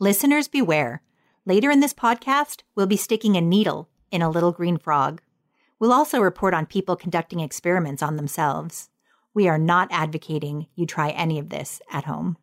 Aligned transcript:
Listeners 0.00 0.46
beware. 0.46 1.02
Later 1.44 1.72
in 1.72 1.80
this 1.80 1.92
podcast, 1.92 2.62
we'll 2.76 2.86
be 2.86 2.96
sticking 2.96 3.36
a 3.36 3.40
needle 3.40 3.88
in 4.12 4.22
a 4.22 4.30
little 4.30 4.52
green 4.52 4.78
frog. 4.78 5.20
We'll 5.80 5.92
also 5.92 6.20
report 6.20 6.54
on 6.54 6.66
people 6.66 6.94
conducting 6.94 7.40
experiments 7.40 8.00
on 8.00 8.14
themselves. 8.14 8.90
We 9.34 9.48
are 9.48 9.58
not 9.58 9.88
advocating 9.90 10.68
you 10.76 10.86
try 10.86 11.10
any 11.10 11.40
of 11.40 11.48
this 11.48 11.80
at 11.90 12.04
home. 12.04 12.36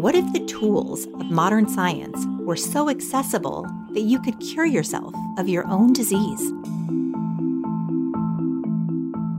What 0.00 0.16
if 0.16 0.32
the 0.32 0.44
tools 0.48 1.06
of 1.06 1.30
modern 1.30 1.68
science 1.68 2.26
were 2.40 2.56
so 2.56 2.90
accessible 2.90 3.64
that 3.96 4.02
you 4.02 4.20
could 4.20 4.38
cure 4.40 4.66
yourself 4.66 5.14
of 5.38 5.48
your 5.48 5.66
own 5.68 5.90
disease? 5.94 6.52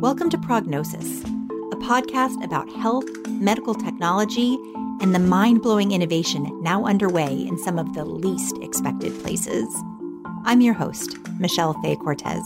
Welcome 0.02 0.32
to 0.32 0.38
Prognosis, 0.40 1.22
a 1.24 1.76
podcast 1.76 2.44
about 2.44 2.68
health, 2.72 3.06
medical 3.28 3.76
technology, 3.76 4.58
and 5.00 5.14
the 5.14 5.20
mind 5.20 5.62
blowing 5.62 5.92
innovation 5.92 6.50
now 6.64 6.88
underway 6.88 7.34
in 7.34 7.60
some 7.60 7.78
of 7.78 7.94
the 7.94 8.04
least 8.04 8.58
expected 8.64 9.14
places. 9.22 9.68
I'm 10.44 10.62
your 10.62 10.74
host, 10.74 11.20
Michelle 11.40 11.80
Fay 11.84 11.96
Cortez. 11.96 12.44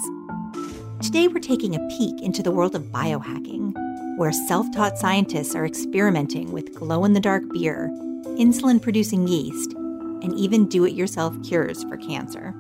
Today, 1.02 1.30
we're 1.30 1.40
taking 1.40 1.78
a 1.78 1.88
peek 1.98 2.22
into 2.22 2.44
the 2.44 2.52
world 2.52 2.76
of 2.76 2.92
biohacking, 2.92 3.72
where 4.18 4.34
self 4.34 4.70
taught 4.74 4.98
scientists 4.98 5.56
are 5.56 5.66
experimenting 5.66 6.52
with 6.52 6.76
glow 6.76 7.06
in 7.06 7.14
the 7.14 7.22
dark 7.22 7.44
beer, 7.54 7.90
insulin 8.38 8.82
producing 8.82 9.30
yeast, 9.30 9.74
and 10.22 10.34
even 10.38 10.68
do 10.68 10.86
it 10.86 10.94
yourself 10.94 11.36
cures 11.44 11.84
for 11.84 11.98
cancer. 11.98 12.54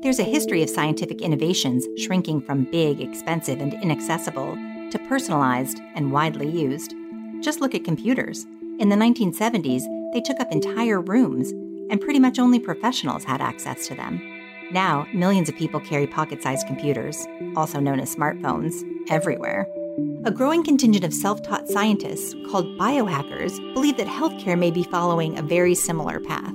There's 0.00 0.20
a 0.20 0.24
history 0.24 0.62
of 0.62 0.70
scientific 0.70 1.20
innovations 1.20 1.86
shrinking 1.98 2.42
from 2.42 2.64
big, 2.70 3.00
expensive, 3.00 3.60
and 3.60 3.74
inaccessible 3.74 4.56
to 4.90 4.98
personalized 5.08 5.80
and 5.94 6.12
widely 6.12 6.48
used. 6.48 6.94
Just 7.42 7.60
look 7.60 7.74
at 7.74 7.84
computers. 7.84 8.46
In 8.78 8.88
the 8.88 8.96
1970s, 8.96 9.82
they 10.12 10.20
took 10.20 10.40
up 10.40 10.52
entire 10.52 11.00
rooms, 11.00 11.50
and 11.90 12.00
pretty 12.00 12.18
much 12.18 12.38
only 12.38 12.58
professionals 12.58 13.24
had 13.24 13.40
access 13.40 13.86
to 13.88 13.94
them. 13.94 14.20
Now, 14.70 15.06
millions 15.12 15.48
of 15.48 15.56
people 15.56 15.80
carry 15.80 16.06
pocket 16.06 16.42
sized 16.42 16.66
computers, 16.66 17.26
also 17.56 17.80
known 17.80 18.00
as 18.00 18.14
smartphones, 18.14 18.84
everywhere. 19.10 19.66
A 20.24 20.32
growing 20.32 20.64
contingent 20.64 21.04
of 21.04 21.14
self 21.14 21.42
taught 21.44 21.68
scientists, 21.68 22.34
called 22.50 22.76
biohackers, 22.76 23.56
believe 23.72 23.96
that 23.98 24.08
healthcare 24.08 24.58
may 24.58 24.72
be 24.72 24.82
following 24.82 25.38
a 25.38 25.42
very 25.42 25.76
similar 25.76 26.18
path. 26.18 26.52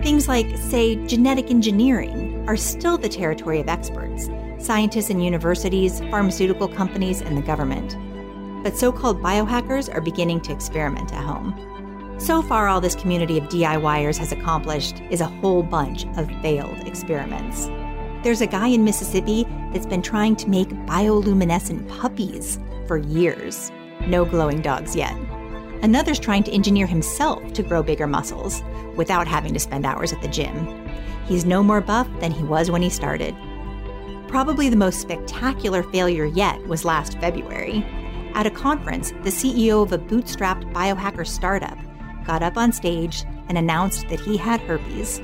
Things 0.00 0.28
like, 0.28 0.56
say, 0.56 0.94
genetic 1.06 1.50
engineering 1.50 2.44
are 2.48 2.56
still 2.56 2.98
the 2.98 3.08
territory 3.08 3.58
of 3.58 3.68
experts, 3.68 4.28
scientists 4.64 5.10
in 5.10 5.18
universities, 5.18 5.98
pharmaceutical 6.08 6.68
companies, 6.68 7.20
and 7.20 7.36
the 7.36 7.42
government. 7.42 7.96
But 8.62 8.76
so 8.76 8.92
called 8.92 9.20
biohackers 9.20 9.92
are 9.92 10.00
beginning 10.00 10.40
to 10.42 10.52
experiment 10.52 11.12
at 11.12 11.24
home. 11.24 12.14
So 12.18 12.42
far, 12.42 12.68
all 12.68 12.80
this 12.80 12.94
community 12.94 13.38
of 13.38 13.48
DIYers 13.48 14.18
has 14.18 14.30
accomplished 14.30 15.02
is 15.10 15.20
a 15.20 15.26
whole 15.26 15.64
bunch 15.64 16.06
of 16.16 16.30
failed 16.42 16.86
experiments. 16.86 17.68
There's 18.26 18.40
a 18.40 18.46
guy 18.48 18.66
in 18.66 18.82
Mississippi 18.82 19.46
that's 19.72 19.86
been 19.86 20.02
trying 20.02 20.34
to 20.34 20.50
make 20.50 20.68
bioluminescent 20.68 21.88
puppies 21.88 22.58
for 22.88 22.98
years. 22.98 23.70
No 24.08 24.24
glowing 24.24 24.62
dogs 24.62 24.96
yet. 24.96 25.14
Another's 25.84 26.18
trying 26.18 26.42
to 26.42 26.50
engineer 26.50 26.88
himself 26.88 27.52
to 27.52 27.62
grow 27.62 27.84
bigger 27.84 28.08
muscles 28.08 28.64
without 28.96 29.28
having 29.28 29.52
to 29.52 29.60
spend 29.60 29.86
hours 29.86 30.12
at 30.12 30.20
the 30.22 30.28
gym. 30.28 30.90
He's 31.26 31.44
no 31.44 31.62
more 31.62 31.80
buff 31.80 32.08
than 32.18 32.32
he 32.32 32.42
was 32.42 32.68
when 32.68 32.82
he 32.82 32.90
started. 32.90 33.32
Probably 34.26 34.68
the 34.68 34.76
most 34.76 35.00
spectacular 35.00 35.84
failure 35.84 36.24
yet 36.26 36.60
was 36.66 36.84
last 36.84 37.20
February. 37.20 37.86
At 38.34 38.44
a 38.44 38.50
conference, 38.50 39.12
the 39.22 39.30
CEO 39.30 39.84
of 39.84 39.92
a 39.92 39.98
bootstrapped 39.98 40.72
biohacker 40.72 41.28
startup 41.28 41.78
got 42.24 42.42
up 42.42 42.56
on 42.56 42.72
stage 42.72 43.22
and 43.48 43.56
announced 43.56 44.08
that 44.08 44.18
he 44.18 44.36
had 44.36 44.60
herpes. 44.62 45.20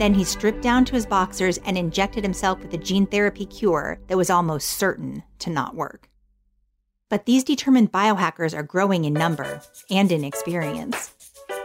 Then 0.00 0.14
he 0.14 0.24
stripped 0.24 0.62
down 0.62 0.86
to 0.86 0.94
his 0.94 1.04
boxers 1.04 1.58
and 1.66 1.76
injected 1.76 2.24
himself 2.24 2.58
with 2.60 2.72
a 2.72 2.78
gene 2.78 3.04
therapy 3.04 3.44
cure 3.44 3.98
that 4.06 4.16
was 4.16 4.30
almost 4.30 4.78
certain 4.78 5.22
to 5.40 5.50
not 5.50 5.74
work. 5.74 6.08
But 7.10 7.26
these 7.26 7.44
determined 7.44 7.92
biohackers 7.92 8.56
are 8.56 8.62
growing 8.62 9.04
in 9.04 9.12
number 9.12 9.60
and 9.90 10.10
in 10.10 10.24
experience. 10.24 11.12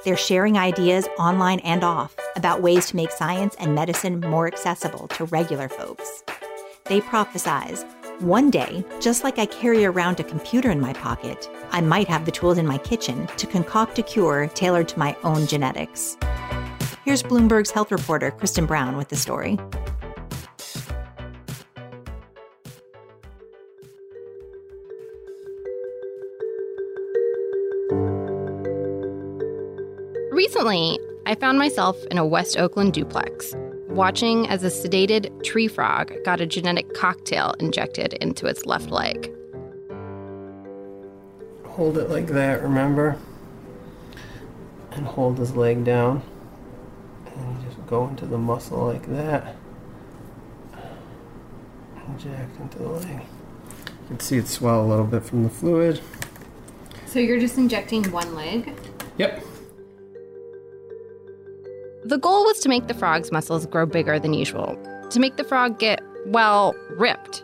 They're 0.04 0.18
sharing 0.18 0.58
ideas 0.58 1.08
online 1.18 1.60
and 1.60 1.82
off 1.82 2.14
about 2.36 2.62
ways 2.62 2.88
to 2.88 2.98
make 2.98 3.12
science 3.12 3.56
and 3.58 3.74
medicine 3.74 4.20
more 4.20 4.48
accessible 4.48 5.08
to 5.08 5.24
regular 5.26 5.70
folks. 5.70 6.22
They 6.88 7.00
prophesize 7.00 7.86
one 8.20 8.50
day, 8.50 8.84
just 9.00 9.24
like 9.24 9.40
I 9.40 9.46
carry 9.46 9.86
around 9.86 10.20
a 10.20 10.26
computer 10.26 10.72
in 10.72 10.82
my 10.82 10.92
pocket, 10.92 11.50
I 11.72 11.80
might 11.80 12.10
have 12.10 12.26
the 12.26 12.32
tools 12.32 12.58
in 12.58 12.68
my 12.68 12.80
kitchen 12.80 13.28
to 13.38 13.48
concoct 13.48 13.98
a 13.98 14.04
cure 14.04 14.48
tailored 14.48 14.90
to 14.90 15.00
my 15.00 15.16
own 15.24 15.48
genetics. 15.48 16.18
Here's 17.06 17.22
Bloomberg's 17.22 17.70
health 17.70 17.92
reporter, 17.92 18.32
Kristen 18.32 18.66
Brown, 18.66 18.98
with 18.98 19.10
the 19.10 19.16
story. 19.16 19.60
Recently, 30.32 30.98
I 31.28 31.36
found 31.36 31.60
myself 31.60 31.96
in 32.10 32.18
a 32.18 32.26
West 32.26 32.58
Oakland 32.58 32.94
duplex, 32.94 33.54
watching 33.88 34.48
as 34.48 34.64
a 34.64 34.70
sedated 34.70 35.44
tree 35.44 35.68
frog 35.68 36.12
got 36.24 36.42
a 36.42 36.48
genetic 36.48 36.92
cocktail 36.96 37.54
injected 37.60 38.14
into 38.14 38.48
its 38.48 38.66
left 38.66 38.90
leg. 38.90 39.32
Hold 41.66 42.00
it 42.00 42.10
like 42.10 42.30
that, 42.30 42.64
remember? 42.64 43.20
And 44.90 45.06
hold 45.06 45.38
his 45.38 45.56
leg 45.56 45.84
down. 45.84 46.24
And 47.86 47.90
just 47.90 47.90
go 47.90 48.08
into 48.08 48.26
the 48.26 48.38
muscle 48.38 48.88
like 48.88 49.06
that. 49.08 49.56
Inject 52.08 52.60
into 52.60 52.78
the 52.80 52.90
leg. 52.90 53.22
You 53.86 54.08
can 54.08 54.20
see 54.20 54.38
it 54.38 54.48
swell 54.48 54.84
a 54.84 54.88
little 54.88 55.06
bit 55.06 55.24
from 55.24 55.44
the 55.44 55.50
fluid. 55.50 56.02
So 57.08 57.20
you're 57.20 57.40
just 57.40 57.58
injecting 57.58 58.04
one 58.12 58.36
leg? 58.36 58.74
Yep. 59.18 59.44
The 62.06 62.18
goal 62.18 62.44
was 62.46 62.60
to 62.60 62.70
make 62.70 62.88
the 62.88 62.94
frog's 62.94 63.32
muscles 63.32 63.66
grow 63.66 63.86
bigger 63.86 64.20
than 64.20 64.34
usual, 64.34 64.78
to 65.10 65.20
make 65.20 65.38
the 65.38 65.44
frog 65.44 65.80
get, 65.80 66.02
well, 66.28 66.76
ripped. 66.98 67.44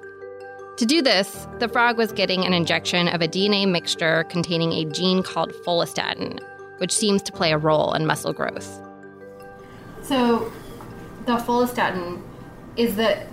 To 0.77 0.85
do 0.85 1.01
this, 1.01 1.47
the 1.59 1.67
frog 1.67 1.97
was 1.97 2.11
getting 2.11 2.45
an 2.45 2.53
injection 2.53 3.07
of 3.07 3.21
a 3.21 3.27
DNA 3.27 3.67
mixture 3.67 4.23
containing 4.25 4.71
a 4.73 4.85
gene 4.85 5.23
called 5.23 5.51
follistatin, 5.65 6.39
which 6.77 6.95
seems 6.95 7.21
to 7.23 7.31
play 7.31 7.51
a 7.51 7.57
role 7.57 7.93
in 7.93 8.05
muscle 8.05 8.33
growth. 8.33 8.81
So, 10.11 10.51
the 11.25 11.37
follistatin 11.37 12.21
is 12.75 12.97
that 12.97 13.27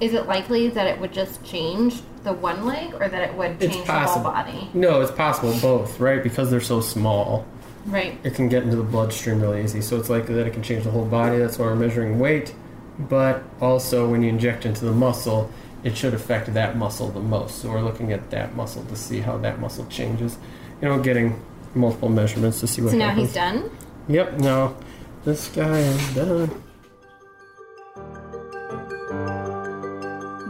is 0.00 0.14
it 0.14 0.26
likely 0.26 0.68
that 0.68 0.86
it 0.86 0.98
would 0.98 1.12
just 1.12 1.44
change 1.44 2.00
the 2.24 2.32
one 2.32 2.64
leg 2.64 2.94
or 2.94 3.06
that 3.06 3.28
it 3.28 3.34
would 3.34 3.60
change 3.60 3.84
the 3.84 3.92
whole 3.92 4.22
body? 4.22 4.70
No, 4.72 5.02
it's 5.02 5.12
possible 5.12 5.54
both, 5.60 6.00
right? 6.00 6.22
Because 6.22 6.50
they're 6.50 6.62
so 6.62 6.80
small. 6.80 7.46
Right. 7.84 8.18
It 8.24 8.34
can 8.34 8.48
get 8.48 8.62
into 8.62 8.76
the 8.76 8.82
bloodstream 8.82 9.42
really 9.42 9.62
easy, 9.62 9.82
so 9.82 9.98
it's 9.98 10.08
likely 10.08 10.34
that 10.36 10.46
it 10.46 10.54
can 10.54 10.62
change 10.62 10.84
the 10.84 10.90
whole 10.90 11.04
body. 11.04 11.36
That's 11.36 11.58
why 11.58 11.66
we're 11.66 11.74
measuring 11.74 12.18
weight. 12.18 12.54
But 12.98 13.42
also, 13.60 14.08
when 14.08 14.22
you 14.22 14.30
inject 14.30 14.64
into 14.64 14.86
the 14.86 14.92
muscle, 14.92 15.50
it 15.84 15.98
should 15.98 16.14
affect 16.14 16.54
that 16.54 16.78
muscle 16.78 17.10
the 17.10 17.20
most. 17.20 17.60
So 17.60 17.68
we're 17.68 17.82
looking 17.82 18.10
at 18.10 18.30
that 18.30 18.56
muscle 18.56 18.86
to 18.86 18.96
see 18.96 19.20
how 19.20 19.36
that 19.36 19.60
muscle 19.60 19.84
changes. 19.90 20.38
You 20.80 20.88
know, 20.88 20.98
getting 20.98 21.44
multiple 21.74 22.08
measurements 22.08 22.60
to 22.60 22.66
see 22.66 22.80
what. 22.80 22.94
Happens. 22.94 23.32
So 23.34 23.38
now 23.38 23.50
happens. 23.50 23.68
he's 23.68 23.68
done. 23.68 23.78
Yep. 24.08 24.38
Now, 24.38 24.76
this 25.24 25.48
guy 25.48 25.78
is 25.78 26.14
done. 26.14 26.62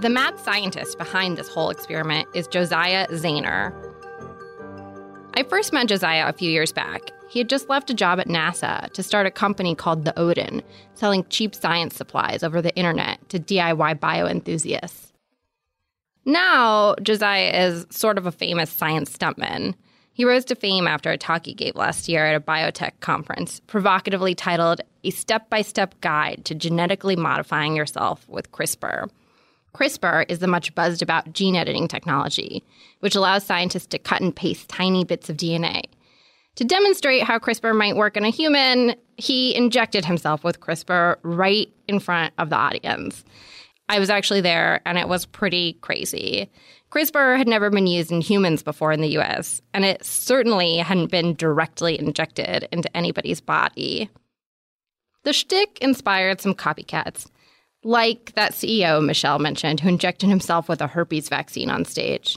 The 0.00 0.10
mad 0.10 0.38
scientist 0.40 0.98
behind 0.98 1.36
this 1.36 1.48
whole 1.48 1.70
experiment 1.70 2.28
is 2.34 2.48
Josiah 2.48 3.06
Zayner. 3.08 3.72
I 5.34 5.44
first 5.44 5.72
met 5.72 5.88
Josiah 5.88 6.28
a 6.28 6.32
few 6.32 6.50
years 6.50 6.72
back. 6.72 7.10
He 7.28 7.38
had 7.38 7.48
just 7.48 7.68
left 7.68 7.88
a 7.88 7.94
job 7.94 8.18
at 8.18 8.28
NASA 8.28 8.92
to 8.92 9.02
start 9.02 9.26
a 9.26 9.30
company 9.30 9.74
called 9.74 10.04
The 10.04 10.18
Odin, 10.18 10.62
selling 10.94 11.24
cheap 11.30 11.54
science 11.54 11.96
supplies 11.96 12.42
over 12.42 12.60
the 12.60 12.74
internet 12.76 13.26
to 13.30 13.38
DIY 13.38 14.00
bio 14.00 14.26
enthusiasts. 14.26 15.12
Now, 16.24 16.94
Josiah 17.02 17.66
is 17.66 17.86
sort 17.90 18.18
of 18.18 18.26
a 18.26 18.32
famous 18.32 18.70
science 18.70 19.16
stuntman. 19.16 19.74
He 20.14 20.24
rose 20.26 20.44
to 20.46 20.54
fame 20.54 20.86
after 20.86 21.10
a 21.10 21.16
talk 21.16 21.46
he 21.46 21.54
gave 21.54 21.74
last 21.74 22.08
year 22.08 22.26
at 22.26 22.36
a 22.36 22.40
biotech 22.40 22.92
conference, 23.00 23.60
provocatively 23.66 24.34
titled 24.34 24.82
A 25.04 25.10
Step 25.10 25.48
by 25.48 25.62
Step 25.62 25.98
Guide 26.02 26.42
to 26.44 26.54
Genetically 26.54 27.16
Modifying 27.16 27.74
Yourself 27.74 28.28
with 28.28 28.52
CRISPR. 28.52 29.08
CRISPR 29.74 30.26
is 30.28 30.40
the 30.40 30.46
much 30.46 30.74
buzzed 30.74 31.00
about 31.00 31.32
gene 31.32 31.56
editing 31.56 31.88
technology, 31.88 32.62
which 33.00 33.14
allows 33.14 33.44
scientists 33.44 33.86
to 33.86 33.98
cut 33.98 34.20
and 34.20 34.36
paste 34.36 34.68
tiny 34.68 35.02
bits 35.02 35.30
of 35.30 35.38
DNA. 35.38 35.84
To 36.56 36.64
demonstrate 36.64 37.22
how 37.22 37.38
CRISPR 37.38 37.74
might 37.74 37.96
work 37.96 38.18
in 38.18 38.24
a 38.24 38.30
human, 38.30 38.94
he 39.16 39.54
injected 39.54 40.04
himself 40.04 40.44
with 40.44 40.60
CRISPR 40.60 41.16
right 41.22 41.72
in 41.88 41.98
front 41.98 42.34
of 42.36 42.50
the 42.50 42.56
audience. 42.56 43.24
I 43.88 43.98
was 43.98 44.10
actually 44.10 44.42
there, 44.42 44.82
and 44.84 44.98
it 44.98 45.08
was 45.08 45.24
pretty 45.24 45.74
crazy. 45.80 46.50
CRISPR 46.92 47.38
had 47.38 47.48
never 47.48 47.70
been 47.70 47.86
used 47.86 48.12
in 48.12 48.20
humans 48.20 48.62
before 48.62 48.92
in 48.92 49.00
the 49.00 49.18
US, 49.18 49.62
and 49.72 49.82
it 49.82 50.04
certainly 50.04 50.76
hadn't 50.76 51.10
been 51.10 51.34
directly 51.34 51.98
injected 51.98 52.68
into 52.70 52.94
anybody's 52.94 53.40
body. 53.40 54.10
The 55.24 55.32
shtick 55.32 55.78
inspired 55.80 56.42
some 56.42 56.54
copycats, 56.54 57.30
like 57.82 58.34
that 58.34 58.52
CEO 58.52 59.02
Michelle 59.02 59.38
mentioned, 59.38 59.80
who 59.80 59.88
injected 59.88 60.28
himself 60.28 60.68
with 60.68 60.82
a 60.82 60.86
herpes 60.86 61.30
vaccine 61.30 61.70
on 61.70 61.86
stage. 61.86 62.36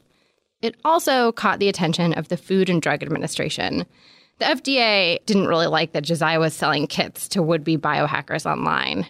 It 0.62 0.78
also 0.86 1.34
caught 1.34 1.60
the 1.60 1.68
attention 1.68 2.14
of 2.14 2.30
the 2.30 2.38
Food 2.38 2.70
and 2.70 2.82
Drug 2.82 3.04
Administration. 3.04 3.86
The 4.40 4.46
FDA 4.46 5.24
didn't 5.26 5.48
really 5.48 5.68
like 5.68 5.92
that 5.92 6.06
Josiah 6.06 6.40
was 6.40 6.54
selling 6.54 6.88
kits 6.88 7.28
to 7.30 7.44
would 7.44 7.66
be 7.66 7.78
biohackers 7.78 8.50
online. 8.50 9.06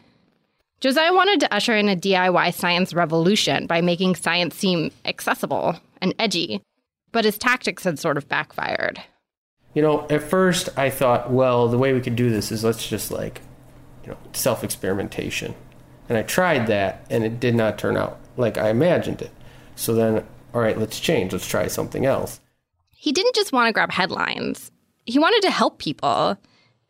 Josiah 0.86 1.16
wanted 1.16 1.40
to 1.40 1.52
usher 1.52 1.76
in 1.76 1.90
a 1.90 1.96
DIY 1.96 2.54
science 2.54 2.94
revolution 2.94 3.66
by 3.66 3.82
making 3.82 4.14
science 4.14 4.56
seem 4.56 4.92
accessible 5.04 5.80
and 6.00 6.14
edgy, 6.20 6.62
but 7.12 7.26
his 7.26 7.40
tactics 7.40 7.86
had 7.86 7.98
sort 7.98 8.18
of 8.18 8.30
backfired. 8.30 9.02
You 9.74 9.82
know, 9.82 10.06
at 10.12 10.22
first 10.22 10.70
I 10.78 10.92
thought, 10.92 11.32
well, 11.32 11.68
the 11.68 11.80
way 11.80 11.94
we 11.94 12.02
could 12.02 12.16
do 12.16 12.30
this 12.30 12.52
is 12.52 12.64
let's 12.64 12.88
just 12.88 13.10
like, 13.10 13.42
you 14.04 14.12
know, 14.12 14.18
self 14.34 14.64
experimentation. 14.64 15.56
And 16.08 16.20
I 16.20 16.22
tried 16.22 16.68
that 16.68 17.04
and 17.10 17.24
it 17.24 17.40
did 17.40 17.56
not 17.56 17.80
turn 17.80 17.98
out 17.98 18.20
like 18.38 18.60
I 18.60 18.70
imagined 18.70 19.24
it. 19.24 19.32
So 19.76 19.96
then, 19.96 20.24
all 20.54 20.62
right, 20.62 20.78
let's 20.78 21.00
change. 21.00 21.34
Let's 21.34 21.48
try 21.48 21.66
something 21.66 22.06
else. 22.06 22.40
He 22.92 23.12
didn't 23.12 23.34
just 23.34 23.52
want 23.52 23.70
to 23.70 23.74
grab 23.74 23.90
headlines, 23.90 24.72
he 25.08 25.18
wanted 25.18 25.42
to 25.48 25.50
help 25.50 25.80
people 25.80 26.38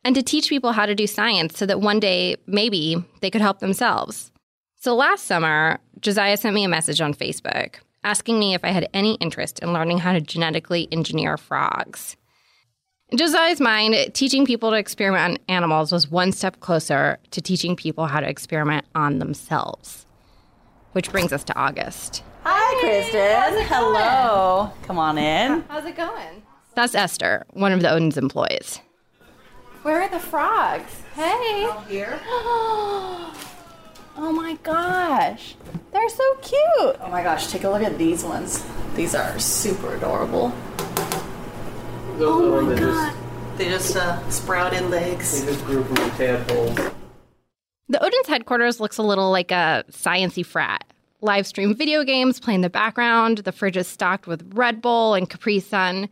and 0.06 0.16
to 0.16 0.24
teach 0.24 0.48
people 0.48 0.72
how 0.72 0.86
to 0.86 0.96
do 0.96 1.08
science 1.08 1.58
so 1.58 1.66
that 1.66 1.82
one 1.82 2.00
day, 2.00 2.38
maybe, 2.48 3.04
they 3.20 3.30
could 3.30 3.42
help 3.42 3.60
themselves. 3.60 4.32
So 4.80 4.96
last 4.96 5.26
summer, 5.26 5.80
Josiah 6.00 6.38
sent 6.38 6.56
me 6.56 6.64
a 6.64 6.70
message 6.70 7.02
on 7.02 7.14
Facebook 7.14 7.80
asking 8.06 8.38
me 8.38 8.54
if 8.54 8.64
I 8.64 8.70
had 8.70 8.88
any 8.94 9.16
interest 9.16 9.60
in 9.60 9.74
learning 9.74 9.98
how 9.98 10.14
to 10.14 10.22
genetically 10.22 10.88
engineer 10.92 11.38
frogs. 11.38 12.16
In 13.10 13.18
Josiah's 13.18 13.60
mind, 13.60 14.14
teaching 14.14 14.46
people 14.46 14.70
to 14.70 14.78
experiment 14.78 15.40
on 15.40 15.56
animals 15.56 15.92
was 15.92 16.10
one 16.10 16.32
step 16.32 16.60
closer 16.60 17.18
to 17.32 17.42
teaching 17.42 17.76
people 17.76 18.06
how 18.06 18.20
to 18.20 18.30
experiment 18.30 18.86
on 18.94 19.20
themselves. 19.20 20.06
Which 20.94 21.12
brings 21.12 21.34
us 21.34 21.44
to 21.46 21.58
August. 21.58 22.24
Hi, 22.44 22.80
Kristen. 22.80 23.66
Hello. 23.68 24.72
Come 24.84 25.00
on 25.00 25.18
in. 25.18 25.64
How's 25.68 25.86
it 25.86 25.98
going? 25.98 26.44
That's 26.76 26.94
Esther, 26.94 27.46
one 27.54 27.72
of 27.72 27.82
the 27.82 27.92
Odin's 27.92 28.18
employees. 28.18 28.80
Where 29.86 30.02
are 30.02 30.10
the 30.10 30.20
frogs? 30.20 31.04
Hey. 31.14 31.70
Here. 31.88 32.20
Oh 34.18 34.32
my 34.32 34.58
gosh. 34.64 35.56
They're 35.92 36.08
so 36.08 36.36
cute. 36.36 36.96
Oh 37.02 37.10
my 37.12 37.22
gosh, 37.22 37.52
take 37.52 37.66
a 37.66 37.70
look 37.70 37.84
at 37.84 37.98
these 37.98 38.24
ones. 38.24 38.66
These 38.96 39.14
are 39.14 39.38
super 39.40 39.94
adorable. 39.94 40.54
oh 42.18 42.62
my 42.64 42.80
god. 42.80 43.14
They 43.58 43.68
just 43.68 43.98
uh, 43.98 44.28
sprouted 44.30 44.90
legs. 44.90 45.42
They 45.42 45.52
just 45.52 45.66
grew 45.66 45.84
from 45.84 45.96
the 45.96 46.10
tadpoles. 46.12 46.92
The 47.90 48.02
Odin's 48.02 48.28
headquarters 48.28 48.80
looks 48.80 48.98
a 48.98 49.04
little 49.04 49.32
like 49.32 49.52
a 49.52 49.84
sciency 49.92 50.46
frat. 50.46 50.86
Live 51.20 51.46
stream 51.46 51.76
video 51.76 52.06
games 52.06 52.40
play 52.40 52.56
in 52.56 52.62
the 52.62 52.70
background. 52.70 53.40
The 53.40 53.52
fridge 53.52 53.76
is 53.76 53.88
stocked 53.88 54.28
with 54.28 54.50
Red 54.56 54.82
Bull 54.82 55.14
and 55.14 55.30
Capri 55.30 55.60
Sun. 55.60 56.08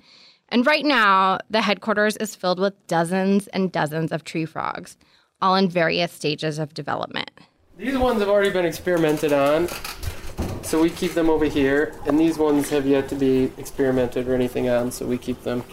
And 0.54 0.68
right 0.68 0.86
now, 0.86 1.40
the 1.50 1.64
headquarters 1.64 2.16
is 2.18 2.36
filled 2.36 2.60
with 2.60 2.76
dozens 2.86 3.48
and 3.48 3.72
dozens 3.72 4.12
of 4.12 4.24
tree 4.24 4.46
frogs, 4.46 4.98
all 5.42 5.56
in 5.56 5.68
various 5.68 6.12
stages 6.12 6.60
of 6.60 6.76
development. 6.76 7.32
These 7.76 7.98
ones 7.98 8.20
have 8.20 8.30
already 8.30 8.52
been 8.52 8.64
experimented 8.64 9.34
on, 9.34 9.68
so 10.62 10.80
we 10.80 10.92
keep 10.92 11.16
them 11.16 11.28
over 11.28 11.46
here. 11.46 11.96
And 12.06 12.20
these 12.20 12.38
ones 12.38 12.70
have 12.70 12.86
yet 12.86 13.10
to 13.10 13.16
be 13.16 13.52
experimented 13.58 14.28
or 14.28 14.36
anything 14.36 14.70
on, 14.70 14.92
so 14.92 15.08
we 15.08 15.18
keep 15.18 15.42
them. 15.42 15.64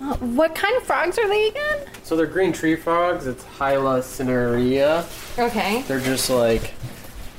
Uh, 0.00 0.16
what 0.16 0.56
kind 0.56 0.76
of 0.76 0.82
frogs 0.82 1.16
are 1.16 1.28
they 1.28 1.46
again? 1.46 1.86
So 2.02 2.16
they're 2.16 2.26
green 2.26 2.52
tree 2.52 2.74
frogs. 2.74 3.28
It's 3.28 3.44
Hyla 3.44 4.00
cinerea. 4.00 5.06
Okay. 5.38 5.82
They're 5.82 6.00
just 6.00 6.28
like 6.28 6.74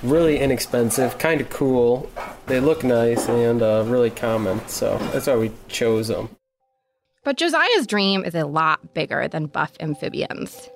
really 0.02 0.40
inexpensive, 0.40 1.18
kind 1.18 1.42
of 1.42 1.50
cool. 1.50 2.10
They 2.46 2.62
look 2.62 2.86
nice 2.86 3.28
and 3.28 3.62
uh, 3.62 3.84
really 3.86 4.12
common, 4.12 4.66
so 4.70 4.98
that's 5.12 5.28
why 5.28 5.36
we 5.36 5.52
chose 5.68 6.08
them. 6.08 6.30
But 7.24 7.38
Josiah's 7.38 7.88
dream 7.88 8.26
is 8.26 8.36
a 8.36 8.46
lot 8.46 8.94
bigger 8.94 9.30
than 9.30 9.46
buff 9.46 9.72
amphibians. 9.80 10.70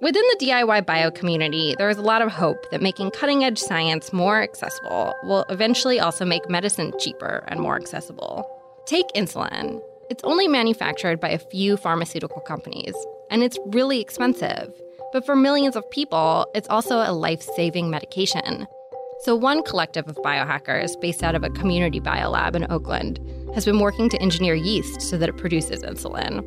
Within 0.00 0.22
the 0.22 0.46
DIY 0.46 0.86
bio 0.86 1.10
community, 1.10 1.74
there 1.76 1.90
is 1.90 1.98
a 1.98 2.02
lot 2.02 2.22
of 2.22 2.32
hope 2.32 2.70
that 2.70 2.80
making 2.80 3.10
cutting 3.10 3.44
edge 3.44 3.58
science 3.58 4.10
more 4.10 4.40
accessible 4.42 5.14
will 5.24 5.44
eventually 5.50 6.00
also 6.00 6.24
make 6.24 6.48
medicine 6.48 6.92
cheaper 6.98 7.44
and 7.48 7.60
more 7.60 7.76
accessible. 7.76 8.48
Take 8.86 9.06
insulin. 9.14 9.82
It's 10.08 10.24
only 10.24 10.48
manufactured 10.48 11.20
by 11.20 11.30
a 11.30 11.38
few 11.38 11.76
pharmaceutical 11.76 12.40
companies, 12.40 12.94
and 13.30 13.42
it's 13.42 13.58
really 13.66 14.00
expensive. 14.00 14.72
But 15.12 15.26
for 15.26 15.36
millions 15.36 15.76
of 15.76 15.90
people, 15.90 16.46
it's 16.54 16.68
also 16.68 16.98
a 16.98 17.12
life 17.12 17.42
saving 17.42 17.90
medication. 17.90 18.66
So, 19.20 19.34
one 19.34 19.62
collective 19.62 20.08
of 20.08 20.16
biohackers 20.16 20.98
based 21.00 21.22
out 21.22 21.34
of 21.34 21.42
a 21.42 21.50
community 21.50 22.00
biolab 22.00 22.54
in 22.54 22.70
Oakland 22.70 23.18
has 23.54 23.64
been 23.64 23.80
working 23.80 24.08
to 24.10 24.20
engineer 24.20 24.54
yeast 24.54 25.00
so 25.00 25.16
that 25.18 25.28
it 25.28 25.36
produces 25.36 25.82
insulin. 25.82 26.44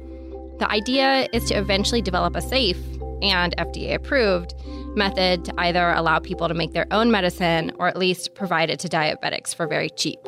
The 0.59 0.69
idea 0.71 1.27
is 1.33 1.45
to 1.45 1.55
eventually 1.55 2.01
develop 2.01 2.35
a 2.35 2.41
safe 2.41 2.79
and 3.21 3.55
FDA 3.57 3.95
approved 3.95 4.53
method 4.95 5.45
to 5.45 5.53
either 5.57 5.91
allow 5.91 6.19
people 6.19 6.47
to 6.47 6.53
make 6.53 6.73
their 6.73 6.87
own 6.91 7.11
medicine 7.11 7.71
or 7.79 7.87
at 7.87 7.97
least 7.97 8.35
provide 8.35 8.69
it 8.69 8.79
to 8.79 8.87
diabetics 8.87 9.55
for 9.55 9.67
very 9.67 9.89
cheap. 9.89 10.19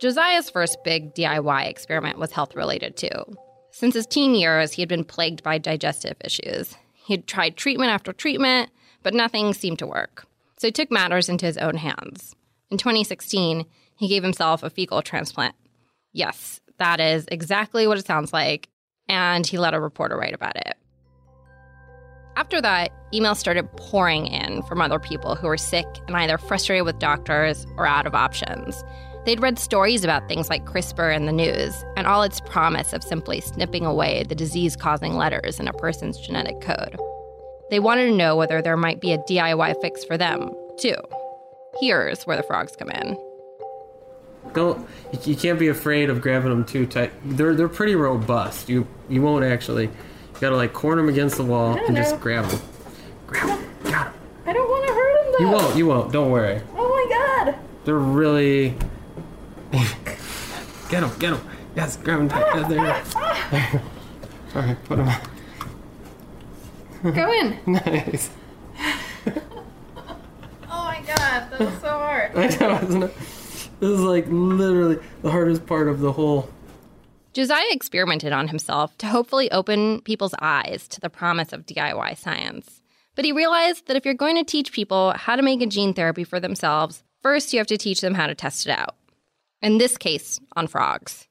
Josiah's 0.00 0.50
first 0.50 0.78
big 0.84 1.14
DIY 1.14 1.66
experiment 1.68 2.18
was 2.18 2.32
health 2.32 2.54
related 2.54 2.96
too. 2.96 3.36
Since 3.70 3.94
his 3.94 4.06
teen 4.06 4.34
years, 4.34 4.72
he 4.72 4.82
had 4.82 4.88
been 4.88 5.04
plagued 5.04 5.42
by 5.42 5.58
digestive 5.58 6.16
issues. 6.24 6.76
He 6.92 7.14
had 7.14 7.26
tried 7.26 7.56
treatment 7.56 7.90
after 7.90 8.12
treatment, 8.12 8.70
but 9.02 9.14
nothing 9.14 9.52
seemed 9.52 9.78
to 9.80 9.86
work. 9.86 10.26
So 10.58 10.68
he 10.68 10.72
took 10.72 10.90
matters 10.90 11.28
into 11.28 11.46
his 11.46 11.58
own 11.58 11.76
hands. 11.76 12.36
In 12.70 12.78
2016, 12.78 13.64
he 13.96 14.08
gave 14.08 14.22
himself 14.22 14.62
a 14.62 14.70
fecal 14.70 15.02
transplant. 15.02 15.54
Yes, 16.12 16.60
that 16.78 17.00
is 17.00 17.26
exactly 17.30 17.86
what 17.86 17.98
it 17.98 18.06
sounds 18.06 18.32
like. 18.32 18.68
And 19.08 19.46
he 19.46 19.58
let 19.58 19.74
a 19.74 19.80
reporter 19.80 20.16
write 20.16 20.34
about 20.34 20.56
it. 20.56 20.76
After 22.36 22.60
that, 22.60 22.90
emails 23.12 23.36
started 23.36 23.70
pouring 23.76 24.26
in 24.26 24.62
from 24.62 24.80
other 24.80 24.98
people 24.98 25.36
who 25.36 25.46
were 25.46 25.56
sick 25.56 25.86
and 26.08 26.16
either 26.16 26.36
frustrated 26.36 26.84
with 26.84 26.98
doctors 26.98 27.64
or 27.76 27.86
out 27.86 28.06
of 28.06 28.14
options. 28.14 28.82
They'd 29.24 29.40
read 29.40 29.58
stories 29.58 30.04
about 30.04 30.28
things 30.28 30.50
like 30.50 30.64
CRISPR 30.64 31.14
in 31.14 31.26
the 31.26 31.32
news 31.32 31.84
and 31.96 32.06
all 32.06 32.22
its 32.22 32.40
promise 32.40 32.92
of 32.92 33.04
simply 33.04 33.40
snipping 33.40 33.86
away 33.86 34.24
the 34.28 34.34
disease 34.34 34.74
causing 34.74 35.14
letters 35.14 35.60
in 35.60 35.68
a 35.68 35.72
person's 35.72 36.18
genetic 36.18 36.60
code. 36.60 36.96
They 37.70 37.78
wanted 37.78 38.06
to 38.06 38.16
know 38.16 38.36
whether 38.36 38.60
there 38.60 38.76
might 38.76 39.00
be 39.00 39.12
a 39.12 39.18
DIY 39.18 39.80
fix 39.80 40.04
for 40.04 40.18
them, 40.18 40.50
too. 40.78 40.96
Here's 41.80 42.24
where 42.24 42.36
the 42.36 42.42
frogs 42.42 42.76
come 42.76 42.90
in. 42.90 43.16
Don't 44.52 44.86
you, 45.12 45.18
you 45.24 45.36
can't 45.36 45.58
be 45.58 45.68
afraid 45.68 46.10
of 46.10 46.20
grabbing 46.20 46.50
them 46.50 46.64
too 46.64 46.86
tight. 46.86 47.12
They're 47.24 47.54
they're 47.54 47.68
pretty 47.68 47.94
robust. 47.94 48.68
You 48.68 48.86
you 49.08 49.22
won't 49.22 49.44
actually. 49.44 49.84
You 49.84 50.40
gotta 50.40 50.56
like 50.56 50.72
corner 50.72 51.00
them 51.02 51.08
against 51.08 51.36
the 51.36 51.44
wall 51.44 51.76
and 51.76 51.96
just 51.96 52.18
grab 52.20 52.46
them. 52.46 52.60
Grab 53.26 53.46
them. 53.48 53.64
Got 53.84 54.06
'em. 54.08 54.12
I 54.46 54.52
don't 54.52 54.68
want 54.68 54.86
to 54.86 54.92
hurt 54.94 55.22
them 55.22 55.32
though. 55.32 55.44
You 55.44 55.50
won't. 55.50 55.76
You 55.76 55.86
won't. 55.86 56.12
Don't 56.12 56.30
worry. 56.30 56.60
Oh 56.76 56.88
my 56.88 57.06
god. 57.44 57.54
They're 57.84 57.94
really. 57.94 58.74
get 59.70 61.00
them. 61.00 61.10
Get 61.18 61.30
them. 61.30 61.40
Yes, 61.74 61.96
grab 61.96 62.18
them 62.18 62.28
tight. 62.28 62.46
Yeah, 62.54 62.68
there 62.68 62.78
you 62.78 62.84
go. 62.84 62.92
Ah, 63.16 63.18
ah, 63.52 63.70
ah. 63.74 63.80
All 64.54 64.62
right, 64.62 64.84
put 64.84 64.96
them. 64.98 65.08
On. 65.08 65.20
Go 67.12 67.32
in. 67.32 67.58
nice. 67.72 68.30
Oh 70.76 70.84
my 70.86 71.00
god, 71.06 71.50
that 71.50 71.60
was 71.60 71.74
so 71.80 71.88
hard. 71.88 72.32
I 72.36 72.46
know, 72.58 72.78
isn't 72.88 73.02
it? 73.04 73.14
This 73.84 73.98
is 73.98 74.00
like 74.00 74.24
literally 74.30 74.96
the 75.20 75.30
hardest 75.30 75.66
part 75.66 75.88
of 75.88 76.00
the 76.00 76.10
whole. 76.10 76.48
Josiah 77.34 77.66
experimented 77.70 78.32
on 78.32 78.48
himself 78.48 78.96
to 78.96 79.06
hopefully 79.06 79.50
open 79.50 80.00
people's 80.00 80.34
eyes 80.40 80.88
to 80.88 81.00
the 81.00 81.10
promise 81.10 81.52
of 81.52 81.66
DIY 81.66 82.16
science. 82.16 82.80
But 83.14 83.26
he 83.26 83.32
realized 83.32 83.86
that 83.86 83.96
if 83.96 84.06
you're 84.06 84.14
going 84.14 84.36
to 84.36 84.42
teach 84.42 84.72
people 84.72 85.12
how 85.14 85.36
to 85.36 85.42
make 85.42 85.60
a 85.60 85.66
gene 85.66 85.92
therapy 85.92 86.24
for 86.24 86.40
themselves, 86.40 87.02
first 87.20 87.52
you 87.52 87.58
have 87.58 87.66
to 87.66 87.76
teach 87.76 88.00
them 88.00 88.14
how 88.14 88.26
to 88.26 88.34
test 88.34 88.66
it 88.66 88.70
out. 88.70 88.96
In 89.60 89.76
this 89.76 89.98
case, 89.98 90.40
on 90.56 90.66
frogs. 90.66 91.28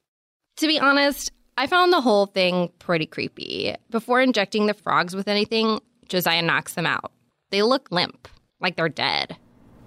To 0.58 0.68
be 0.68 0.78
honest, 0.78 1.32
I 1.58 1.66
found 1.66 1.92
the 1.92 2.02
whole 2.02 2.28
thing 2.28 2.72
pretty 2.78 3.08
creepy. 3.08 3.74
Before 3.90 4.22
injecting 4.22 4.68
the 4.68 4.76
frogs 4.76 5.16
with 5.16 5.28
anything, 5.28 5.80
Josiah 6.08 6.44
knocks 6.44 6.76
them 6.76 6.86
out. 6.86 7.14
They 7.50 7.64
look 7.64 7.90
limp, 7.90 8.28
like 8.60 8.76
they're 8.76 8.90
dead. 8.90 9.38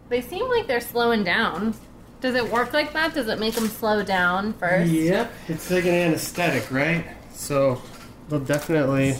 They 0.08 0.20
seem 0.20 0.48
like 0.48 0.66
they're 0.66 0.80
slowing 0.80 1.22
down. 1.22 1.72
Does 2.26 2.34
it 2.34 2.50
work 2.50 2.72
like 2.72 2.92
that? 2.92 3.14
Does 3.14 3.28
it 3.28 3.38
make 3.38 3.54
them 3.54 3.68
slow 3.68 4.02
down 4.02 4.52
first? 4.54 4.90
Yep, 4.90 5.32
it's 5.46 5.70
like 5.70 5.84
an 5.84 5.94
anesthetic, 5.94 6.68
right? 6.72 7.06
So 7.32 7.80
they'll 8.28 8.40
definitely. 8.40 9.14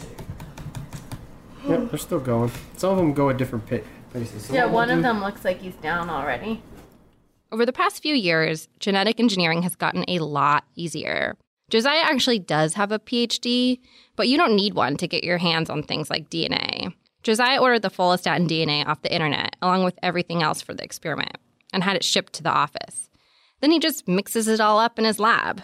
Yep, 1.68 1.90
they're 1.90 1.98
still 2.00 2.18
going. 2.18 2.50
Some 2.76 2.90
of 2.90 2.96
them 2.96 3.14
go 3.14 3.30
at 3.30 3.36
different 3.36 3.64
pa- 3.70 3.86
paces. 4.12 4.46
So 4.46 4.54
Yeah, 4.54 4.64
one 4.64 4.90
of 4.90 4.96
do- 4.96 5.02
them 5.02 5.20
looks 5.20 5.44
like 5.44 5.60
he's 5.60 5.74
down 5.76 6.10
already. 6.10 6.60
Over 7.52 7.64
the 7.64 7.72
past 7.72 8.02
few 8.02 8.12
years, 8.16 8.68
genetic 8.80 9.20
engineering 9.20 9.62
has 9.62 9.76
gotten 9.76 10.04
a 10.08 10.18
lot 10.18 10.64
easier. 10.74 11.36
Josiah 11.70 12.02
actually 12.02 12.40
does 12.40 12.74
have 12.74 12.90
a 12.90 12.98
PhD, 12.98 13.78
but 14.16 14.26
you 14.26 14.36
don't 14.36 14.56
need 14.56 14.74
one 14.74 14.96
to 14.96 15.06
get 15.06 15.22
your 15.22 15.38
hands 15.38 15.70
on 15.70 15.84
things 15.84 16.10
like 16.10 16.28
DNA. 16.28 16.92
Josiah 17.22 17.60
ordered 17.60 17.82
the 17.82 17.88
follistatin 17.90 18.48
DNA 18.48 18.84
off 18.84 19.02
the 19.02 19.14
internet, 19.14 19.54
along 19.62 19.84
with 19.84 19.96
everything 20.02 20.42
else 20.42 20.60
for 20.60 20.74
the 20.74 20.82
experiment, 20.82 21.36
and 21.76 21.84
had 21.84 21.94
it 21.94 22.02
shipped 22.02 22.32
to 22.32 22.42
the 22.42 22.50
office. 22.50 23.10
Then 23.60 23.70
he 23.70 23.78
just 23.78 24.08
mixes 24.08 24.48
it 24.48 24.60
all 24.60 24.78
up 24.78 24.98
in 24.98 25.04
his 25.04 25.20
lab. 25.20 25.60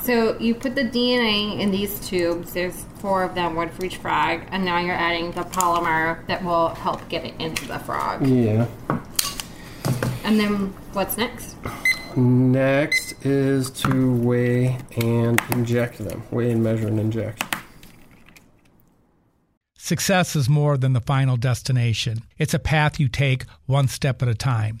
So 0.00 0.38
you 0.38 0.54
put 0.54 0.74
the 0.74 0.84
DNA 0.84 1.60
in 1.60 1.70
these 1.70 2.00
tubes. 2.00 2.54
There's 2.54 2.86
four 3.00 3.22
of 3.22 3.34
them, 3.34 3.54
one 3.54 3.68
for 3.68 3.84
each 3.84 3.98
frog, 3.98 4.40
and 4.50 4.64
now 4.64 4.78
you're 4.78 4.94
adding 4.94 5.32
the 5.32 5.42
polymer 5.42 6.26
that 6.26 6.42
will 6.42 6.70
help 6.70 7.06
get 7.10 7.26
it 7.26 7.34
into 7.38 7.68
the 7.68 7.78
frog. 7.80 8.26
Yeah. 8.26 8.66
And 10.24 10.40
then 10.40 10.72
what's 10.94 11.18
next? 11.18 11.54
Next 12.16 13.22
is 13.26 13.68
to 13.82 14.14
weigh 14.16 14.78
and 15.02 15.38
inject 15.50 15.98
them. 15.98 16.22
Weigh 16.30 16.52
and 16.52 16.64
measure 16.64 16.88
and 16.88 16.98
inject. 16.98 17.44
Success 19.76 20.34
is 20.34 20.48
more 20.48 20.78
than 20.78 20.94
the 20.94 21.00
final 21.02 21.36
destination. 21.36 22.22
It's 22.38 22.54
a 22.54 22.58
path 22.58 22.98
you 22.98 23.08
take 23.08 23.44
one 23.66 23.86
step 23.86 24.22
at 24.22 24.28
a 24.28 24.34
time. 24.34 24.80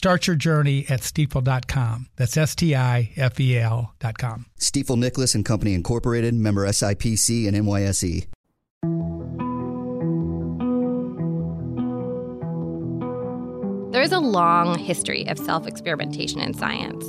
Start 0.00 0.26
your 0.26 0.36
journey 0.36 0.86
at 0.88 1.00
stifel.com. 1.00 2.06
That's 2.16 2.34
S 2.34 2.54
T 2.54 2.74
I 2.74 3.12
F 3.16 3.38
E 3.38 3.58
L.com. 3.58 4.46
Stifel 4.58 4.96
Nicolaus 4.96 5.34
and 5.34 5.44
Company 5.44 5.74
Incorporated, 5.74 6.32
member 6.32 6.66
SIPC 6.66 7.46
and 7.46 7.54
NYSE. 7.54 8.26
There 13.92 14.00
is 14.00 14.12
a 14.12 14.20
long 14.20 14.78
history 14.78 15.28
of 15.28 15.38
self 15.38 15.66
experimentation 15.66 16.40
in 16.40 16.54
science, 16.54 17.04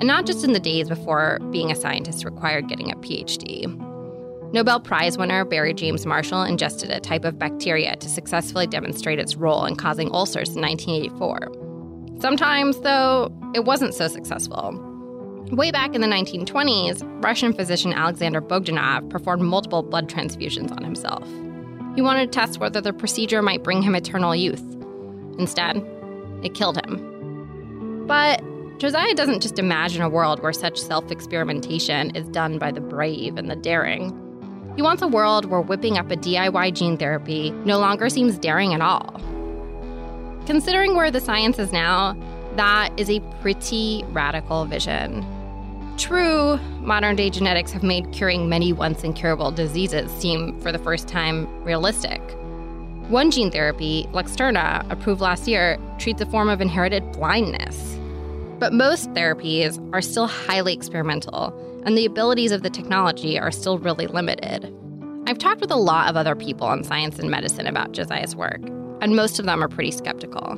and 0.00 0.08
not 0.08 0.26
just 0.26 0.42
in 0.42 0.52
the 0.52 0.58
days 0.58 0.88
before 0.88 1.38
being 1.52 1.70
a 1.70 1.76
scientist 1.76 2.24
required 2.24 2.66
getting 2.66 2.90
a 2.90 2.96
PhD. 2.96 3.68
Nobel 4.52 4.80
Prize 4.80 5.16
winner 5.16 5.44
Barry 5.44 5.74
James 5.74 6.04
Marshall 6.06 6.42
ingested 6.42 6.90
a 6.90 6.98
type 6.98 7.24
of 7.24 7.38
bacteria 7.38 7.94
to 7.94 8.08
successfully 8.08 8.66
demonstrate 8.66 9.20
its 9.20 9.36
role 9.36 9.64
in 9.64 9.76
causing 9.76 10.10
ulcers 10.10 10.48
in 10.56 10.60
1984. 10.60 11.61
Sometimes, 12.22 12.78
though, 12.78 13.32
it 13.52 13.64
wasn't 13.64 13.94
so 13.94 14.06
successful. 14.06 14.78
Way 15.50 15.72
back 15.72 15.92
in 15.92 16.00
the 16.00 16.06
1920s, 16.06 17.02
Russian 17.20 17.52
physician 17.52 17.92
Alexander 17.92 18.40
Bogdanov 18.40 19.10
performed 19.10 19.42
multiple 19.42 19.82
blood 19.82 20.08
transfusions 20.08 20.70
on 20.70 20.84
himself. 20.84 21.28
He 21.96 22.00
wanted 22.00 22.30
to 22.30 22.38
test 22.38 22.60
whether 22.60 22.80
the 22.80 22.92
procedure 22.92 23.42
might 23.42 23.64
bring 23.64 23.82
him 23.82 23.96
eternal 23.96 24.36
youth. 24.36 24.62
Instead, 25.40 25.84
it 26.44 26.54
killed 26.54 26.76
him. 26.86 28.04
But 28.06 28.40
Josiah 28.78 29.14
doesn't 29.14 29.42
just 29.42 29.58
imagine 29.58 30.00
a 30.00 30.08
world 30.08 30.40
where 30.44 30.52
such 30.52 30.78
self 30.78 31.10
experimentation 31.10 32.14
is 32.14 32.28
done 32.28 32.56
by 32.56 32.70
the 32.70 32.80
brave 32.80 33.36
and 33.36 33.50
the 33.50 33.56
daring. 33.56 34.16
He 34.76 34.82
wants 34.82 35.02
a 35.02 35.08
world 35.08 35.46
where 35.46 35.60
whipping 35.60 35.98
up 35.98 36.08
a 36.12 36.16
DIY 36.16 36.72
gene 36.74 36.96
therapy 36.96 37.50
no 37.64 37.80
longer 37.80 38.08
seems 38.08 38.38
daring 38.38 38.74
at 38.74 38.80
all. 38.80 39.20
Considering 40.46 40.96
where 40.96 41.10
the 41.10 41.20
science 41.20 41.58
is 41.58 41.72
now, 41.72 42.16
that 42.56 42.90
is 42.96 43.08
a 43.08 43.20
pretty 43.40 44.04
radical 44.08 44.64
vision. 44.64 45.24
True, 45.98 46.56
modern 46.80 47.16
day 47.16 47.30
genetics 47.30 47.70
have 47.70 47.82
made 47.82 48.12
curing 48.12 48.48
many 48.48 48.72
once 48.72 49.04
incurable 49.04 49.50
diseases 49.52 50.10
seem, 50.10 50.60
for 50.60 50.72
the 50.72 50.78
first 50.78 51.06
time, 51.06 51.46
realistic. 51.62 52.20
One 53.08 53.30
gene 53.30 53.50
therapy, 53.50 54.08
Luxturna, 54.12 54.90
approved 54.90 55.20
last 55.20 55.46
year, 55.46 55.78
treats 55.98 56.20
a 56.20 56.26
form 56.26 56.48
of 56.48 56.60
inherited 56.60 57.12
blindness. 57.12 57.98
But 58.58 58.72
most 58.72 59.12
therapies 59.12 59.78
are 59.92 60.00
still 60.00 60.26
highly 60.26 60.72
experimental, 60.72 61.52
and 61.84 61.96
the 61.96 62.06
abilities 62.06 62.52
of 62.52 62.62
the 62.62 62.70
technology 62.70 63.38
are 63.38 63.50
still 63.50 63.78
really 63.78 64.06
limited. 64.06 64.74
I've 65.26 65.38
talked 65.38 65.60
with 65.60 65.70
a 65.70 65.76
lot 65.76 66.08
of 66.08 66.16
other 66.16 66.34
people 66.34 66.72
in 66.72 66.84
science 66.84 67.18
and 67.18 67.30
medicine 67.30 67.66
about 67.66 67.92
Josiah's 67.92 68.34
work, 68.34 68.60
and 69.02 69.16
most 69.16 69.38
of 69.38 69.44
them 69.44 69.62
are 69.62 69.68
pretty 69.68 69.90
skeptical. 69.90 70.56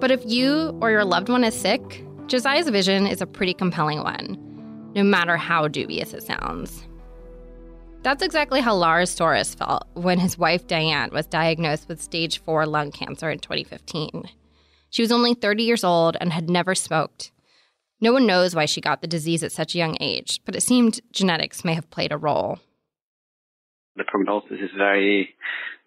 But 0.00 0.10
if 0.10 0.20
you 0.26 0.76
or 0.82 0.90
your 0.90 1.04
loved 1.04 1.28
one 1.28 1.44
is 1.44 1.54
sick, 1.54 2.04
Josiah's 2.26 2.68
vision 2.68 3.06
is 3.06 3.22
a 3.22 3.26
pretty 3.26 3.54
compelling 3.54 4.02
one, 4.02 4.36
no 4.94 5.02
matter 5.02 5.36
how 5.36 5.68
dubious 5.68 6.12
it 6.12 6.24
sounds. 6.24 6.86
That's 8.02 8.22
exactly 8.22 8.60
how 8.60 8.74
Lars 8.74 9.14
Soros 9.14 9.56
felt 9.56 9.86
when 9.94 10.18
his 10.18 10.36
wife 10.36 10.66
Diane 10.66 11.10
was 11.12 11.26
diagnosed 11.26 11.88
with 11.88 12.02
stage 12.02 12.40
4 12.42 12.66
lung 12.66 12.90
cancer 12.90 13.30
in 13.30 13.38
2015. 13.38 14.28
She 14.90 15.02
was 15.02 15.12
only 15.12 15.34
30 15.34 15.62
years 15.62 15.84
old 15.84 16.16
and 16.20 16.32
had 16.32 16.50
never 16.50 16.74
smoked. 16.74 17.32
No 18.00 18.12
one 18.12 18.26
knows 18.26 18.54
why 18.54 18.66
she 18.66 18.80
got 18.80 19.02
the 19.02 19.08
disease 19.08 19.42
at 19.42 19.52
such 19.52 19.74
a 19.74 19.78
young 19.78 19.96
age, 20.00 20.40
but 20.44 20.54
it 20.54 20.62
seemed 20.62 21.00
genetics 21.12 21.64
may 21.64 21.74
have 21.74 21.90
played 21.90 22.12
a 22.12 22.16
role. 22.16 22.58
The 23.96 24.04
prognosis 24.04 24.58
is 24.60 24.70
very, 24.76 25.34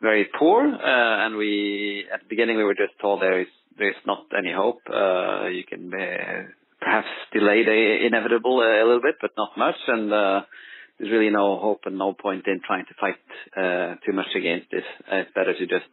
very 0.01 0.27
poor, 0.37 0.65
uh, 0.65 1.25
and 1.25 1.35
we 1.35 2.05
at 2.13 2.21
the 2.21 2.25
beginning 2.29 2.57
we 2.57 2.63
were 2.63 2.75
just 2.75 2.99
told 2.99 3.21
there 3.21 3.41
is 3.41 3.47
there 3.77 3.89
is 3.89 3.95
not 4.05 4.25
any 4.37 4.51
hope. 4.51 4.81
Uh, 4.89 5.47
you 5.47 5.63
can 5.63 5.93
uh, 5.93 6.43
perhaps 6.79 7.07
delay 7.31 7.63
the 7.63 8.05
inevitable 8.05 8.61
a 8.61 8.83
little 8.83 9.01
bit, 9.01 9.15
but 9.21 9.31
not 9.37 9.57
much, 9.57 9.75
and 9.87 10.11
there's 10.11 11.11
really 11.11 11.29
no 11.29 11.57
hope 11.59 11.81
and 11.85 11.97
no 11.97 12.13
point 12.13 12.45
in 12.47 12.61
trying 12.65 12.85
to 12.85 12.93
fight 12.99 13.99
too 14.05 14.13
much 14.13 14.27
against 14.35 14.69
this. 14.71 14.83
It's 15.11 15.31
better 15.33 15.53
to 15.53 15.65
just 15.67 15.91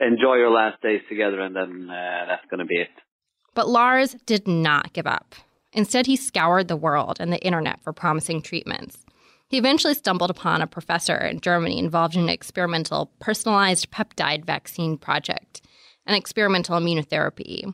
enjoy 0.00 0.34
your 0.34 0.50
last 0.50 0.82
days 0.82 1.00
together, 1.08 1.40
and 1.40 1.54
then 1.54 1.86
that's 1.88 2.44
going 2.50 2.60
to 2.60 2.66
be 2.66 2.76
it. 2.76 2.90
But 3.54 3.68
Lars 3.68 4.14
did 4.26 4.46
not 4.46 4.92
give 4.92 5.06
up. 5.06 5.34
Instead, 5.72 6.06
he 6.06 6.16
scoured 6.16 6.68
the 6.68 6.76
world 6.76 7.16
and 7.20 7.32
the 7.32 7.40
internet 7.44 7.80
for 7.82 7.92
promising 7.92 8.42
treatments. 8.42 9.04
He 9.48 9.58
eventually 9.58 9.94
stumbled 9.94 10.30
upon 10.30 10.60
a 10.60 10.66
professor 10.66 11.16
in 11.16 11.40
Germany 11.40 11.78
involved 11.78 12.16
in 12.16 12.22
an 12.22 12.28
experimental 12.28 13.12
personalized 13.20 13.90
peptide 13.90 14.44
vaccine 14.44 14.98
project, 14.98 15.62
an 16.06 16.14
experimental 16.14 16.78
immunotherapy. 16.78 17.72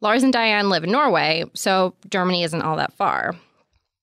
Lars 0.00 0.22
and 0.22 0.32
Diane 0.32 0.68
live 0.68 0.84
in 0.84 0.90
Norway, 0.90 1.44
so 1.54 1.94
Germany 2.10 2.42
isn't 2.42 2.62
all 2.62 2.76
that 2.76 2.92
far. 2.92 3.36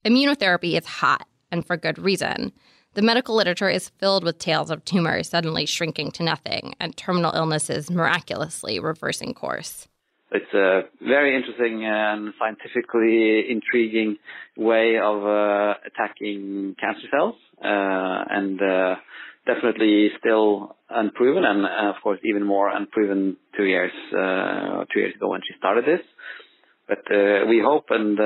Immunotherapy 0.06 0.78
is 0.78 0.86
hot, 0.86 1.28
and 1.52 1.66
for 1.66 1.78
good 1.78 2.00
reason. 2.00 2.52
The 2.94 3.02
medical 3.02 3.36
literature 3.36 3.70
is 3.70 3.90
filled 4.00 4.24
with 4.24 4.38
tales 4.38 4.70
of 4.70 4.86
tumors 4.86 5.30
suddenly 5.30 5.66
shrinking 5.66 6.12
to 6.12 6.24
nothing 6.24 6.74
and 6.80 6.96
terminal 6.96 7.34
illnesses 7.34 7.90
miraculously 7.90 8.80
reversing 8.80 9.34
course. 9.34 9.88
It's 10.34 10.52
a 10.52 10.82
very 11.00 11.36
interesting 11.36 11.86
and 11.86 12.34
scientifically 12.40 13.52
intriguing 13.52 14.18
way 14.58 14.98
of 14.98 15.24
uh, 15.24 15.76
attacking 15.86 16.76
cancer 16.80 17.08
cells, 17.12 17.36
uh, 17.64 18.24
and 18.32 18.60
uh, 18.60 18.96
definitely 19.46 20.10
still 20.20 20.76
unproven, 20.90 21.44
and 21.46 21.64
uh, 21.68 21.96
of 21.96 22.02
course 22.02 22.20
even 22.26 22.44
more 22.44 22.70
unproven 22.70 23.38
two 23.56 23.66
years 23.66 23.92
uh, 24.12 24.86
two 24.92 25.02
years 25.02 25.14
ago 25.16 25.30
when 25.30 25.42
she 25.48 25.54
started 25.60 25.86
this. 25.86 26.02
But 26.88 27.06
uh, 27.14 27.46
we 27.48 27.62
hope 27.64 27.86
and 27.92 28.18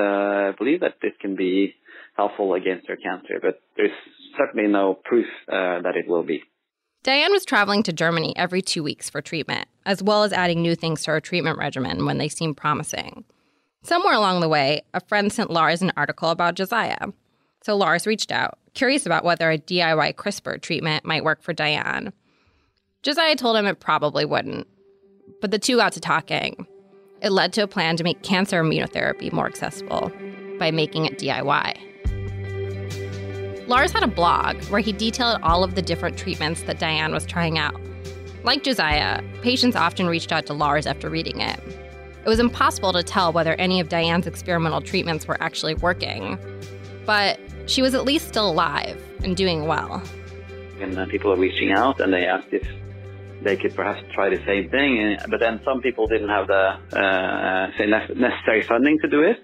believe 0.56 0.80
that 0.80 0.94
this 1.02 1.12
can 1.20 1.36
be 1.36 1.74
helpful 2.16 2.54
against 2.54 2.88
her 2.88 2.96
cancer. 2.96 3.38
But 3.42 3.60
there's 3.76 3.90
certainly 4.38 4.66
no 4.66 4.98
proof 5.04 5.26
that 5.46 5.92
it 5.94 6.08
will 6.08 6.24
be. 6.24 6.42
Diane 7.04 7.32
was 7.32 7.44
traveling 7.44 7.82
to 7.84 7.92
Germany 7.92 8.34
every 8.36 8.60
two 8.60 8.82
weeks 8.82 9.08
for 9.08 9.22
treatment, 9.22 9.68
as 9.86 10.02
well 10.02 10.24
as 10.24 10.32
adding 10.32 10.60
new 10.60 10.74
things 10.74 11.02
to 11.04 11.12
her 11.12 11.20
treatment 11.20 11.56
regimen 11.58 12.04
when 12.04 12.18
they 12.18 12.28
seemed 12.28 12.56
promising. 12.56 13.24
Somewhere 13.82 14.14
along 14.14 14.40
the 14.40 14.48
way, 14.48 14.82
a 14.92 15.00
friend 15.00 15.32
sent 15.32 15.50
Lars 15.50 15.80
an 15.80 15.92
article 15.96 16.30
about 16.30 16.56
Josiah. 16.56 17.08
So 17.62 17.76
Lars 17.76 18.06
reached 18.06 18.32
out, 18.32 18.58
curious 18.74 19.06
about 19.06 19.24
whether 19.24 19.50
a 19.50 19.58
DIY 19.58 20.14
CRISPR 20.14 20.60
treatment 20.60 21.04
might 21.04 21.24
work 21.24 21.42
for 21.42 21.52
Diane. 21.52 22.12
Josiah 23.02 23.36
told 23.36 23.56
him 23.56 23.66
it 23.66 23.80
probably 23.80 24.24
wouldn't, 24.24 24.66
but 25.40 25.52
the 25.52 25.58
two 25.58 25.76
got 25.76 25.92
to 25.92 26.00
talking. 26.00 26.66
It 27.22 27.30
led 27.30 27.52
to 27.54 27.62
a 27.62 27.68
plan 27.68 27.96
to 27.96 28.04
make 28.04 28.22
cancer 28.22 28.62
immunotherapy 28.62 29.32
more 29.32 29.46
accessible 29.46 30.12
by 30.58 30.72
making 30.72 31.06
it 31.06 31.18
DIY. 31.18 31.87
Lars 33.68 33.92
had 33.92 34.02
a 34.02 34.08
blog 34.08 34.64
where 34.70 34.80
he 34.80 34.92
detailed 34.92 35.40
all 35.42 35.62
of 35.62 35.74
the 35.74 35.82
different 35.82 36.16
treatments 36.16 36.62
that 36.62 36.78
Diane 36.78 37.12
was 37.12 37.26
trying 37.26 37.58
out. 37.58 37.78
Like 38.42 38.62
Josiah, 38.62 39.22
patients 39.42 39.76
often 39.76 40.06
reached 40.06 40.32
out 40.32 40.46
to 40.46 40.54
Lars 40.54 40.86
after 40.86 41.10
reading 41.10 41.42
it. 41.42 41.60
It 42.24 42.28
was 42.28 42.40
impossible 42.40 42.94
to 42.94 43.02
tell 43.02 43.30
whether 43.30 43.52
any 43.56 43.78
of 43.78 43.90
Diane's 43.90 44.26
experimental 44.26 44.80
treatments 44.80 45.28
were 45.28 45.36
actually 45.42 45.74
working, 45.74 46.38
but 47.04 47.38
she 47.66 47.82
was 47.82 47.94
at 47.94 48.06
least 48.06 48.28
still 48.28 48.50
alive 48.50 49.02
and 49.22 49.36
doing 49.36 49.66
well. 49.66 50.02
And 50.80 50.98
uh, 50.98 51.04
people 51.04 51.30
are 51.30 51.38
reaching 51.38 51.72
out 51.72 52.00
and 52.00 52.10
they 52.10 52.24
asked 52.24 52.48
if 52.52 52.66
they 53.42 53.58
could 53.58 53.74
perhaps 53.74 54.00
try 54.14 54.30
the 54.30 54.42
same 54.46 54.70
thing. 54.70 55.18
But 55.28 55.40
then 55.40 55.60
some 55.62 55.82
people 55.82 56.06
didn't 56.06 56.30
have 56.30 56.46
the 56.46 56.78
uh, 56.98 57.70
say 57.76 57.86
necessary 57.86 58.62
funding 58.62 58.98
to 59.00 59.08
do 59.08 59.20
it, 59.20 59.36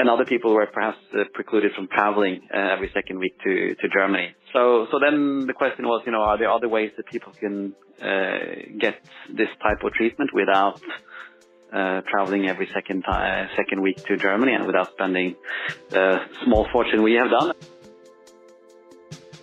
and 0.00 0.08
other 0.08 0.24
people 0.24 0.54
were 0.54 0.66
perhaps 0.66 0.96
uh, 1.12 1.24
precluded 1.34 1.72
from 1.76 1.86
traveling 1.86 2.40
uh, 2.52 2.74
every 2.74 2.90
second 2.94 3.18
week 3.18 3.38
to 3.44 3.74
to 3.74 3.86
Germany. 3.88 4.34
So 4.54 4.86
so 4.90 4.98
then 4.98 5.46
the 5.46 5.52
question 5.52 5.86
was, 5.86 6.02
you 6.06 6.12
know, 6.12 6.22
are 6.22 6.38
there 6.38 6.50
other 6.50 6.68
ways 6.68 6.90
that 6.96 7.06
people 7.06 7.32
can 7.38 7.74
uh, 8.00 8.38
get 8.78 8.94
this 9.28 9.52
type 9.62 9.84
of 9.84 9.92
treatment 9.92 10.30
without 10.32 10.80
uh, 11.70 12.00
traveling 12.10 12.48
every 12.48 12.68
second 12.72 13.04
second 13.56 13.82
week 13.82 13.98
to 14.06 14.16
Germany 14.16 14.54
and 14.54 14.66
without 14.66 14.90
spending 14.92 15.36
the 15.90 16.06
small 16.44 16.66
fortune 16.72 17.02
we 17.02 17.14
have 17.14 17.30
done? 17.30 17.52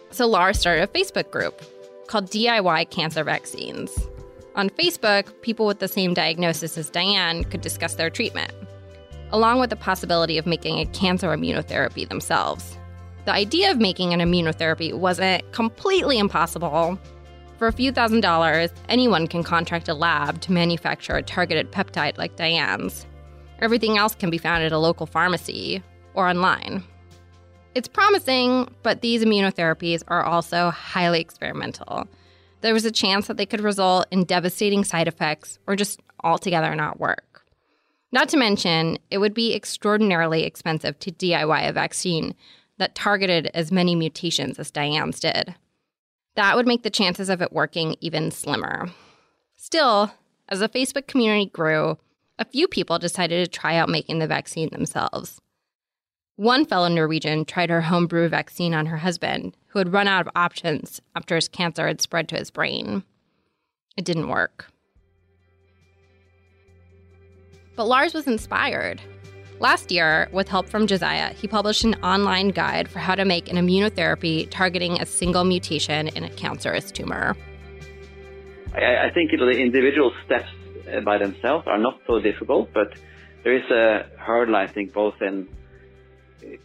So 0.09 0.25
Lars 0.25 0.59
started 0.59 0.89
a 0.89 0.91
Facebook 0.99 1.29
group 1.29 1.61
called 2.07 2.25
DIY 2.31 2.89
Cancer 2.89 3.23
Vaccines. 3.23 3.91
On 4.55 4.71
Facebook, 4.71 5.39
people 5.43 5.67
with 5.67 5.77
the 5.77 5.87
same 5.87 6.15
diagnosis 6.15 6.79
as 6.79 6.89
Diane 6.89 7.43
could 7.43 7.61
discuss 7.61 7.93
their 7.93 8.09
treatment, 8.09 8.51
along 9.31 9.59
with 9.59 9.69
the 9.69 9.75
possibility 9.75 10.37
of 10.37 10.45
making 10.45 10.79
a 10.79 10.85
cancer 10.87 11.29
immunotherapy 11.29 12.07
themselves. 12.07 12.77
The 13.25 13.33
idea 13.33 13.71
of 13.71 13.77
making 13.77 14.13
an 14.13 14.19
immunotherapy 14.19 14.93
wasn't 14.93 15.51
completely 15.51 16.17
impossible. 16.17 16.97
For 17.57 17.67
a 17.67 17.73
few 17.73 17.91
thousand 17.91 18.21
dollars, 18.21 18.69
anyone 18.87 19.27
can 19.27 19.43
contract 19.43 19.89
a 19.89 19.93
lab 19.93 20.41
to 20.41 20.51
manufacture 20.51 21.15
a 21.15 21.23
targeted 21.23 21.71
peptide 21.71 22.17
like 22.17 22.35
Diane's. 22.35 23.05
Everything 23.59 23.97
else 23.97 24.15
can 24.15 24.29
be 24.29 24.37
found 24.37 24.63
at 24.63 24.71
a 24.71 24.77
local 24.77 25.05
pharmacy 25.05 25.83
or 26.13 26.29
online. 26.29 26.83
It's 27.75 27.87
promising, 27.87 28.69
but 28.81 29.01
these 29.01 29.23
immunotherapies 29.23 30.03
are 30.07 30.23
also 30.23 30.69
highly 30.71 31.19
experimental. 31.19 32.07
There 32.61 32.73
was 32.73 32.85
a 32.85 32.91
chance 32.91 33.27
that 33.27 33.37
they 33.37 33.45
could 33.45 33.61
result 33.61 34.07
in 34.09 34.23
devastating 34.23 34.83
side 34.83 35.07
effects 35.07 35.59
or 35.67 35.75
just 35.75 35.99
altogether 36.23 36.73
not 36.75 36.99
work. 36.99 37.36
Not 38.11 38.29
to 38.29 38.37
mention, 38.37 38.97
it 39.11 39.17
would 39.17 39.33
be 39.33 39.53
extraordinarily 39.53 40.43
expensive 40.43 40.97
to 40.99 41.11
DIY 41.11 41.69
a 41.69 41.73
vaccine 41.73 42.35
that 42.77 42.95
targeted 42.95 43.49
as 43.53 43.71
many 43.71 43.95
mutations 43.95 44.59
as 44.59 44.71
Diane's 44.71 45.19
did. 45.19 45.55
That 46.35 46.55
would 46.55 46.67
make 46.67 46.83
the 46.83 46.89
chances 46.89 47.29
of 47.29 47.41
it 47.41 47.51
working 47.51 47.95
even 47.99 48.31
slimmer. 48.31 48.89
Still, 49.55 50.11
as 50.47 50.59
the 50.59 50.69
Facebook 50.69 51.07
community 51.07 51.47
grew, 51.47 51.97
a 52.39 52.45
few 52.45 52.67
people 52.67 52.99
decided 52.99 53.43
to 53.43 53.59
try 53.59 53.75
out 53.75 53.89
making 53.89 54.19
the 54.19 54.27
vaccine 54.27 54.69
themselves. 54.69 55.41
One 56.35 56.65
fellow 56.65 56.87
Norwegian 56.87 57.45
tried 57.45 57.71
her 57.71 57.81
homebrew 57.81 58.29
vaccine 58.29 58.75
on 58.75 58.85
her 58.85 58.97
husband, 58.97 59.57
who 59.69 59.79
had 59.79 59.91
run 59.91 60.07
out 60.07 60.27
of 60.27 60.33
options 60.35 61.01
after 61.15 61.35
his 61.35 61.47
cancer 61.47 61.87
had 61.87 61.99
spread 61.99 62.29
to 62.29 62.37
his 62.37 62.51
brain. 62.51 63.03
It 63.97 64.05
didn't 64.05 64.29
work. 64.29 64.71
But 67.77 67.87
Lars 67.87 68.15
was 68.15 68.25
inspired. 68.25 68.99
Last 69.59 69.91
year, 69.91 70.29
with 70.31 70.49
help 70.49 70.67
from 70.67 70.87
Josiah, 70.87 71.33
he 71.33 71.47
published 71.47 71.83
an 71.83 71.93
online 72.03 72.49
guide 72.49 72.89
for 72.89 72.97
how 72.97 73.13
to 73.13 73.23
make 73.23 73.49
an 73.49 73.55
immunotherapy 73.55 74.49
targeting 74.49 74.99
a 74.99 75.05
single 75.05 75.43
mutation 75.43 76.07
in 76.09 76.23
a 76.23 76.29
cancerous 76.31 76.91
tumor. 76.91 77.37
I, 78.73 79.07
I 79.07 79.11
think 79.13 79.31
you 79.31 79.37
know, 79.37 79.45
the 79.45 79.59
individual 79.59 80.11
steps 80.25 80.49
uh, 80.91 81.01
by 81.01 81.19
themselves 81.19 81.65
are 81.67 81.77
not 81.77 81.99
so 82.07 82.19
difficult, 82.19 82.69
but 82.73 82.93
there 83.43 83.55
is 83.55 83.69
a 83.71 84.09
hurdle, 84.17 84.55
I 84.55 84.67
think, 84.67 84.93
both 84.93 85.21
in 85.21 85.47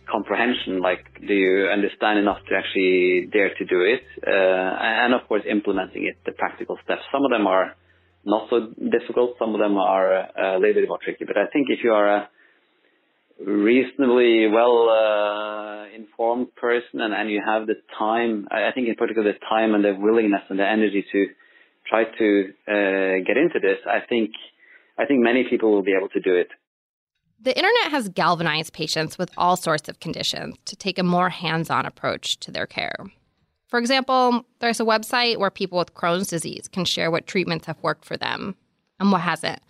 comprehension, 0.07 0.81
like 0.81 1.05
do 1.27 1.35
you 1.35 1.66
understand 1.66 2.18
enough 2.18 2.38
to 2.48 2.55
actually 2.57 3.29
dare 3.33 3.55
to 3.55 3.64
do 3.64 3.81
it, 3.83 4.03
uh, 4.27 4.31
and 4.31 5.14
of 5.14 5.27
course 5.29 5.42
implementing 5.48 6.07
it, 6.07 6.16
the 6.25 6.33
practical 6.33 6.79
steps. 6.85 7.03
Some 7.12 7.25
of 7.25 7.31
them 7.31 7.46
are 7.46 7.75
not 8.25 8.49
so 8.51 8.73
difficult, 8.91 9.37
some 9.39 9.55
of 9.55 9.61
them 9.61 9.77
are 9.77 10.15
uh, 10.15 10.57
a 10.57 10.59
little 10.59 10.75
bit 10.75 10.89
more 10.89 10.99
tricky. 11.03 11.25
But 11.25 11.37
I 11.37 11.47
think 11.53 11.69
if 11.71 11.81
you 11.83 11.93
are 11.93 12.09
a 12.17 12.29
reasonably 13.45 14.47
well 14.47 14.89
uh, 14.89 15.87
informed 15.95 16.55
person 16.55 17.01
and, 17.01 17.13
and 17.13 17.31
you 17.31 17.43
have 17.45 17.67
the 17.67 17.75
time, 17.99 18.47
I 18.51 18.71
think 18.75 18.89
in 18.89 18.95
particular 18.95 19.33
the 19.33 19.39
time 19.49 19.75
and 19.75 19.85
the 19.85 19.95
willingness 19.99 20.43
and 20.49 20.59
the 20.59 20.67
energy 20.67 21.05
to 21.13 21.27
try 21.89 22.05
to 22.05 22.45
uh, 22.69 23.25
get 23.27 23.37
into 23.37 23.59
this, 23.61 23.79
I 23.87 24.01
think 24.09 24.31
I 24.99 25.07
think 25.07 25.21
many 25.21 25.45
people 25.49 25.73
will 25.73 25.83
be 25.83 25.95
able 25.97 26.09
to 26.11 26.21
do 26.21 26.35
it. 26.35 26.49
The 27.41 27.57
internet 27.57 27.91
has 27.91 28.09
galvanized 28.09 28.73
patients 28.73 29.19
with 29.19 29.31
all 29.37 29.57
sorts 29.57 29.89
of 29.89 29.99
conditions 29.99 30.55
to 30.67 30.77
take 30.77 30.99
a 30.99 31.03
more 31.03 31.31
hands 31.31 31.71
on 31.71 31.87
approach 31.87 32.39
to 32.41 32.53
their 32.53 32.67
care. 32.67 32.95
For 33.73 33.79
example, 33.79 34.45
there's 34.59 34.81
a 34.81 34.85
website 34.85 35.39
where 35.39 35.49
people 35.49 35.79
with 35.79 35.95
Crohn's 35.95 36.27
disease 36.27 36.69
can 36.71 36.85
share 36.85 37.11
what 37.11 37.27
treatments 37.27 37.65
have 37.65 37.83
worked 37.83 38.05
for 38.05 38.19
them 38.19 38.55
and 39.01 39.11
what 39.11 39.23
hasn't. 39.23 39.61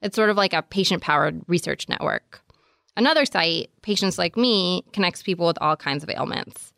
It's 0.00 0.14
sort 0.14 0.30
of 0.30 0.36
like 0.36 0.52
a 0.52 0.62
patient 0.62 1.02
powered 1.02 1.42
research 1.48 1.88
network. 1.88 2.42
Another 2.96 3.24
site, 3.24 3.70
Patients 3.82 4.18
Like 4.18 4.36
Me, 4.36 4.84
connects 4.92 5.24
people 5.24 5.48
with 5.48 5.58
all 5.60 5.74
kinds 5.74 6.04
of 6.04 6.10
ailments. 6.10 6.72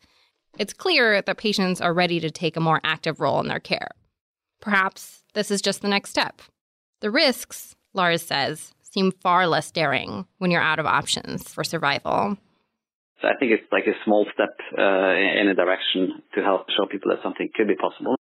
It's 0.57 0.73
clear 0.73 1.21
that 1.21 1.37
patients 1.37 1.79
are 1.79 1.93
ready 1.93 2.19
to 2.19 2.31
take 2.31 2.57
a 2.57 2.59
more 2.59 2.81
active 2.83 3.19
role 3.19 3.39
in 3.39 3.49
their 3.49 3.59
care. 3.59 3.91
Perhaps 4.59 5.25
this 5.35 5.51
is 5.51 5.61
just 5.61 5.83
the 5.83 5.87
next 5.87 6.09
step. 6.09 6.41
The 7.01 7.11
risks, 7.11 7.75
Lars 7.93 8.23
says, 8.23 8.73
seem 8.81 9.11
far 9.11 9.45
less 9.45 9.69
daring 9.69 10.25
when 10.39 10.49
you're 10.49 10.59
out 10.59 10.79
of 10.79 10.87
options 10.87 11.53
for 11.53 11.63
survival. 11.63 12.39
So 13.23 13.29
I 13.29 13.37
think 13.37 13.53
it's 13.53 13.71
like 13.71 13.87
a 13.87 13.95
small 14.03 14.27
step 14.33 14.57
uh, 14.77 14.81
in 14.81 15.47
a 15.47 15.55
direction 15.55 16.21
to 16.35 16.43
help 16.43 16.69
show 16.69 16.85
people 16.85 17.09
that 17.11 17.23
something 17.23 17.49
could 17.55 17.69
be 17.69 17.75
possible. 17.75 18.17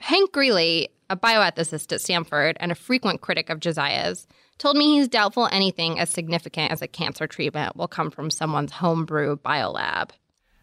Hank 0.00 0.32
Greeley, 0.32 0.88
a 1.08 1.16
bioethicist 1.16 1.92
at 1.92 2.00
Stanford 2.00 2.56
and 2.58 2.72
a 2.72 2.74
frequent 2.74 3.20
critic 3.20 3.48
of 3.48 3.60
Josiah's, 3.60 4.26
told 4.58 4.76
me 4.76 4.96
he's 4.96 5.06
doubtful 5.06 5.48
anything 5.52 6.00
as 6.00 6.10
significant 6.10 6.72
as 6.72 6.82
a 6.82 6.88
cancer 6.88 7.28
treatment 7.28 7.76
will 7.76 7.86
come 7.86 8.10
from 8.10 8.28
someone's 8.28 8.72
homebrew 8.72 9.36
biolab. 9.36 10.10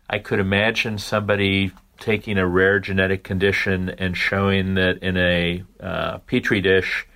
I 0.10 0.20
could 0.20 0.40
imagine 0.40 0.98
somebody 0.98 1.72
taking 1.98 2.38
a 2.38 2.46
rare 2.46 2.80
genetic 2.80 3.24
condition 3.24 3.88
and 3.88 4.18
showing 4.18 4.74
that 4.74 4.98
in 4.98 5.16
a 5.16 5.64
uh, 5.80 6.18
petri 6.20 6.60
dish 6.60 7.08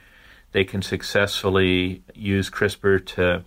they 0.54 0.64
can 0.64 0.82
successfully 0.82 2.02
use 2.14 2.50
CRISPR 2.50 3.06
to 3.08 3.44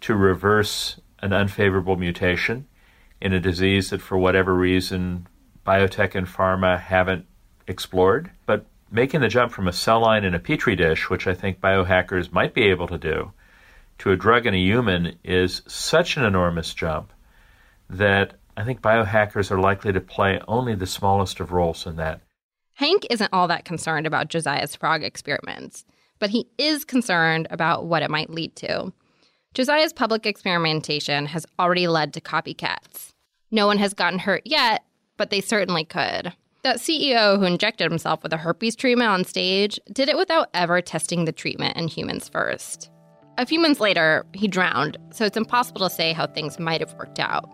to 0.00 0.16
reverse 0.16 0.98
an 1.22 1.32
unfavorable 1.32 1.96
mutation 1.96 2.66
in 3.20 3.32
a 3.32 3.40
disease 3.40 3.90
that, 3.90 4.02
for 4.02 4.18
whatever 4.18 4.54
reason, 4.54 5.26
biotech 5.66 6.14
and 6.14 6.26
pharma 6.26 6.78
haven't 6.78 7.24
explored. 7.66 8.30
But 8.46 8.66
making 8.90 9.20
the 9.20 9.28
jump 9.28 9.52
from 9.52 9.68
a 9.68 9.72
cell 9.72 10.00
line 10.00 10.24
in 10.24 10.34
a 10.34 10.40
petri 10.40 10.76
dish, 10.76 11.08
which 11.08 11.26
I 11.26 11.34
think 11.34 11.60
biohackers 11.60 12.32
might 12.32 12.52
be 12.52 12.64
able 12.64 12.88
to 12.88 12.98
do, 12.98 13.32
to 13.98 14.10
a 14.10 14.16
drug 14.16 14.46
in 14.46 14.54
a 14.54 14.58
human 14.58 15.16
is 15.22 15.62
such 15.66 16.16
an 16.16 16.24
enormous 16.24 16.74
jump 16.74 17.12
that 17.88 18.34
I 18.56 18.64
think 18.64 18.82
biohackers 18.82 19.50
are 19.50 19.60
likely 19.60 19.92
to 19.92 20.00
play 20.00 20.40
only 20.48 20.74
the 20.74 20.86
smallest 20.86 21.40
of 21.40 21.52
roles 21.52 21.86
in 21.86 21.96
that. 21.96 22.20
Hank 22.74 23.06
isn't 23.10 23.32
all 23.32 23.48
that 23.48 23.64
concerned 23.64 24.06
about 24.06 24.28
Josiah's 24.28 24.74
frog 24.74 25.04
experiments 25.04 25.84
but 26.22 26.30
he 26.30 26.48
is 26.56 26.84
concerned 26.84 27.48
about 27.50 27.86
what 27.86 28.00
it 28.00 28.08
might 28.08 28.30
lead 28.30 28.54
to. 28.54 28.92
Josiah's 29.54 29.92
public 29.92 30.24
experimentation 30.24 31.26
has 31.26 31.44
already 31.58 31.86
led 31.86 32.14
to 32.14 32.20
copycats. 32.22 33.10
No 33.50 33.66
one 33.66 33.76
has 33.78 33.92
gotten 33.92 34.18
hurt 34.18 34.42
yet, 34.46 34.82
but 35.18 35.28
they 35.28 35.42
certainly 35.42 35.84
could. 35.84 36.32
That 36.62 36.78
CEO 36.78 37.38
who 37.38 37.44
injected 37.44 37.90
himself 37.90 38.22
with 38.22 38.32
a 38.32 38.38
herpes 38.38 38.76
treatment 38.76 39.10
on 39.10 39.24
stage 39.24 39.78
did 39.92 40.08
it 40.08 40.16
without 40.16 40.48
ever 40.54 40.80
testing 40.80 41.26
the 41.26 41.32
treatment 41.32 41.76
in 41.76 41.88
humans 41.88 42.30
first. 42.30 42.90
A 43.36 43.44
few 43.44 43.60
months 43.60 43.80
later, 43.80 44.24
he 44.32 44.48
drowned, 44.48 44.96
so 45.10 45.26
it's 45.26 45.36
impossible 45.36 45.86
to 45.86 45.94
say 45.94 46.12
how 46.14 46.26
things 46.26 46.58
might 46.58 46.80
have 46.80 46.94
worked 46.94 47.18
out. 47.18 47.44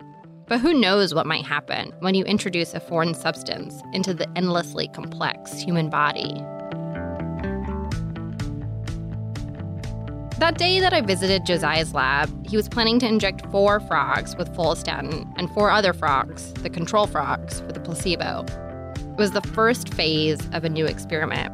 But 0.46 0.60
who 0.60 0.74
knows 0.74 1.14
what 1.14 1.26
might 1.26 1.44
happen 1.44 1.92
when 1.98 2.14
you 2.14 2.24
introduce 2.24 2.74
a 2.74 2.80
foreign 2.80 3.14
substance 3.14 3.74
into 3.92 4.14
the 4.14 4.28
endlessly 4.36 4.88
complex 4.94 5.60
human 5.60 5.90
body? 5.90 6.44
That 10.38 10.56
day 10.56 10.78
that 10.78 10.92
I 10.92 11.00
visited 11.00 11.44
Josiah's 11.44 11.94
lab, 11.94 12.46
he 12.46 12.56
was 12.56 12.68
planning 12.68 13.00
to 13.00 13.06
inject 13.08 13.44
four 13.50 13.80
frogs 13.80 14.36
with 14.36 14.48
follistatin 14.54 15.28
and 15.36 15.50
four 15.50 15.68
other 15.68 15.92
frogs, 15.92 16.52
the 16.52 16.70
control 16.70 17.08
frogs, 17.08 17.60
with 17.62 17.76
a 17.76 17.80
placebo. 17.80 18.44
It 18.94 19.18
was 19.18 19.32
the 19.32 19.40
first 19.40 19.92
phase 19.94 20.38
of 20.52 20.62
a 20.62 20.68
new 20.68 20.86
experiment. 20.86 21.52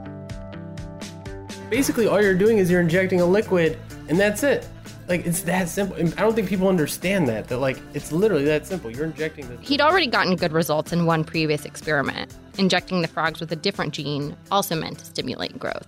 Basically, 1.70 2.07
all 2.07 2.20
you're 2.20 2.35
doing 2.35 2.59
is 2.59 2.70
you're 2.70 2.83
injecting 2.83 3.23
a 3.23 3.25
liquid, 3.25 3.79
and 4.11 4.20
that's 4.20 4.42
it. 4.42 4.68
Like 5.09 5.25
it's 5.25 5.40
that 5.42 5.70
simple. 5.70 5.97
And 5.97 6.12
I 6.18 6.20
don't 6.20 6.35
think 6.35 6.51
people 6.51 6.68
understand 6.68 7.27
that. 7.29 7.49
That 7.49 7.61
like 7.61 7.79
it's 7.94 8.12
literally 8.12 8.44
that 8.44 8.66
simple. 8.66 8.90
You're 8.90 9.07
injecting 9.07 9.49
this. 9.49 9.66
He'd 9.66 9.81
already 9.81 10.09
gotten 10.09 10.37
good 10.37 10.53
results 10.53 10.92
in 10.92 11.07
one 11.07 11.25
previous 11.25 11.64
experiment. 11.64 12.35
Injecting 12.59 13.01
the 13.01 13.09
frogs 13.09 13.40
with 13.40 13.51
a 13.51 13.57
different 13.57 13.94
gene 13.94 14.37
also 14.51 14.77
meant 14.77 14.99
to 14.99 15.07
stimulate 15.07 15.59
growth. 15.59 15.87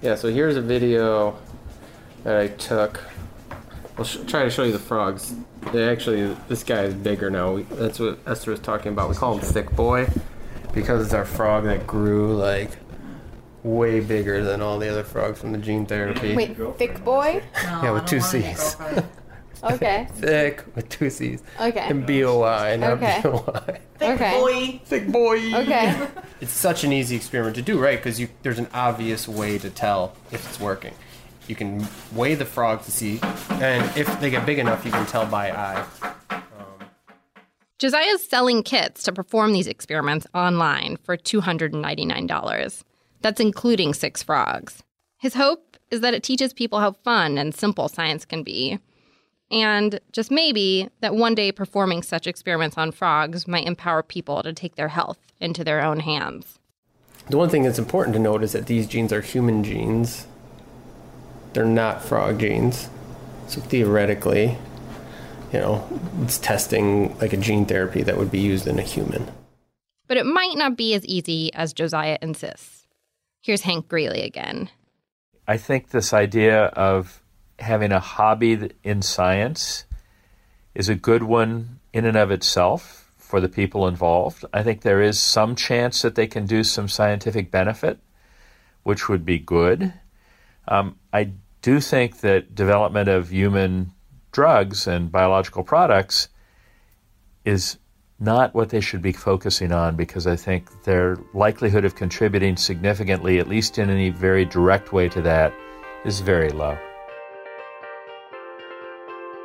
Yeah. 0.00 0.14
So 0.14 0.28
here's 0.28 0.56
a 0.56 0.62
video 0.62 1.38
that 2.24 2.36
I 2.36 2.48
took. 2.48 3.02
I'll 3.98 4.04
sh- 4.04 4.18
try 4.26 4.44
to 4.44 4.50
show 4.50 4.62
you 4.64 4.72
the 4.72 4.78
frogs. 4.78 5.34
They 5.72 5.88
actually, 5.88 6.34
this 6.48 6.62
guy 6.64 6.82
is 6.84 6.94
bigger 6.94 7.30
now. 7.30 7.52
We, 7.54 7.62
that's 7.62 7.98
what 7.98 8.18
Esther 8.26 8.50
was 8.52 8.60
talking 8.60 8.92
about. 8.92 9.08
We 9.10 9.14
call 9.16 9.34
him 9.34 9.40
Thick 9.40 9.70
Boy 9.72 10.08
because 10.72 11.04
it's 11.04 11.14
our 11.14 11.24
frog 11.26 11.64
that 11.64 11.86
grew 11.86 12.34
like 12.36 12.70
way 13.62 14.00
bigger 14.00 14.42
than 14.42 14.62
all 14.62 14.78
the 14.78 14.88
other 14.88 15.04
frogs 15.04 15.40
from 15.40 15.52
the 15.52 15.58
gene 15.58 15.84
therapy. 15.84 16.34
Wait, 16.34 16.56
thick 16.78 17.04
boy? 17.04 17.42
yeah, 17.62 17.90
with 17.90 18.06
two 18.06 18.20
C's. 18.20 18.76
Okay. 19.62 20.08
Thick 20.14 20.64
with 20.74 20.88
two 20.88 21.10
C's. 21.10 21.42
Okay. 21.60 21.80
And 21.80 22.06
B 22.06 22.24
O 22.24 22.38
Y, 22.38 22.76
not 22.76 22.92
Okay. 22.92 23.20
B 23.22 23.28
O 23.28 23.44
Y. 23.46 23.80
okay. 24.00 24.40
Boy. 24.40 24.80
Thick 24.86 25.08
boy. 25.08 25.36
Okay. 25.54 26.08
It's 26.40 26.52
such 26.52 26.82
an 26.84 26.92
easy 26.94 27.16
experiment 27.16 27.56
to 27.56 27.62
do, 27.62 27.78
right? 27.78 28.02
Because 28.02 28.26
there's 28.42 28.58
an 28.58 28.68
obvious 28.72 29.28
way 29.28 29.58
to 29.58 29.68
tell 29.68 30.16
if 30.30 30.46
it's 30.48 30.58
working. 30.58 30.94
You 31.50 31.56
can 31.56 31.84
weigh 32.14 32.36
the 32.36 32.44
frog 32.44 32.84
to 32.84 32.92
see, 32.92 33.18
and 33.50 33.84
if 33.96 34.20
they 34.20 34.30
get 34.30 34.46
big 34.46 34.60
enough, 34.60 34.84
you 34.84 34.92
can 34.92 35.04
tell 35.06 35.26
by 35.26 35.50
eye. 35.50 35.84
Josiah's 37.80 38.22
selling 38.22 38.62
kits 38.62 39.02
to 39.02 39.12
perform 39.12 39.52
these 39.52 39.66
experiments 39.66 40.28
online 40.32 40.96
for 40.98 41.16
$299. 41.16 42.84
That's 43.20 43.40
including 43.40 43.94
six 43.94 44.22
frogs. 44.22 44.84
His 45.18 45.34
hope 45.34 45.76
is 45.90 46.02
that 46.02 46.14
it 46.14 46.22
teaches 46.22 46.52
people 46.52 46.78
how 46.78 46.92
fun 46.92 47.36
and 47.36 47.52
simple 47.52 47.88
science 47.88 48.24
can 48.24 48.44
be. 48.44 48.78
And 49.50 49.98
just 50.12 50.30
maybe 50.30 50.88
that 51.00 51.16
one 51.16 51.34
day 51.34 51.50
performing 51.50 52.04
such 52.04 52.28
experiments 52.28 52.78
on 52.78 52.92
frogs 52.92 53.48
might 53.48 53.66
empower 53.66 54.04
people 54.04 54.44
to 54.44 54.52
take 54.52 54.76
their 54.76 54.86
health 54.86 55.18
into 55.40 55.64
their 55.64 55.82
own 55.82 55.98
hands. 55.98 56.60
The 57.28 57.38
one 57.38 57.48
thing 57.48 57.64
that's 57.64 57.80
important 57.80 58.14
to 58.14 58.20
note 58.20 58.44
is 58.44 58.52
that 58.52 58.66
these 58.66 58.86
genes 58.86 59.12
are 59.12 59.20
human 59.20 59.64
genes. 59.64 60.28
They're 61.52 61.64
not 61.64 62.02
frog 62.02 62.40
genes. 62.40 62.88
So 63.48 63.60
theoretically, 63.60 64.56
you 65.52 65.58
know, 65.58 66.00
it's 66.22 66.38
testing 66.38 67.18
like 67.18 67.32
a 67.32 67.36
gene 67.36 67.66
therapy 67.66 68.02
that 68.02 68.16
would 68.16 68.30
be 68.30 68.38
used 68.38 68.66
in 68.66 68.78
a 68.78 68.82
human. 68.82 69.30
But 70.06 70.16
it 70.16 70.26
might 70.26 70.56
not 70.56 70.76
be 70.76 70.94
as 70.94 71.04
easy 71.06 71.52
as 71.54 71.72
Josiah 71.72 72.18
insists. 72.22 72.86
Here's 73.42 73.62
Hank 73.62 73.88
Greeley 73.88 74.22
again. 74.22 74.70
I 75.48 75.56
think 75.56 75.90
this 75.90 76.12
idea 76.12 76.66
of 76.66 77.22
having 77.58 77.92
a 77.92 78.00
hobby 78.00 78.70
in 78.84 79.02
science 79.02 79.84
is 80.74 80.88
a 80.88 80.94
good 80.94 81.22
one 81.22 81.80
in 81.92 82.04
and 82.04 82.16
of 82.16 82.30
itself 82.30 83.10
for 83.16 83.40
the 83.40 83.48
people 83.48 83.86
involved. 83.86 84.44
I 84.52 84.62
think 84.62 84.82
there 84.82 85.02
is 85.02 85.18
some 85.18 85.56
chance 85.56 86.02
that 86.02 86.14
they 86.14 86.26
can 86.26 86.46
do 86.46 86.64
some 86.64 86.88
scientific 86.88 87.50
benefit, 87.50 87.98
which 88.82 89.08
would 89.08 89.24
be 89.24 89.38
good. 89.38 89.92
Um, 90.68 90.96
I 91.12 91.32
do 91.62 91.80
think 91.80 92.20
that 92.20 92.54
development 92.54 93.08
of 93.08 93.30
human 93.30 93.92
drugs 94.32 94.86
and 94.86 95.10
biological 95.10 95.64
products 95.64 96.28
is 97.44 97.78
not 98.18 98.54
what 98.54 98.68
they 98.68 98.80
should 98.80 99.02
be 99.02 99.12
focusing 99.12 99.72
on 99.72 99.96
because 99.96 100.26
I 100.26 100.36
think 100.36 100.84
their 100.84 101.16
likelihood 101.32 101.84
of 101.84 101.94
contributing 101.94 102.56
significantly, 102.56 103.38
at 103.38 103.48
least 103.48 103.78
in 103.78 103.88
any 103.88 104.10
very 104.10 104.44
direct 104.44 104.92
way 104.92 105.08
to 105.08 105.22
that, 105.22 105.54
is 106.04 106.20
very 106.20 106.50
low. 106.50 106.78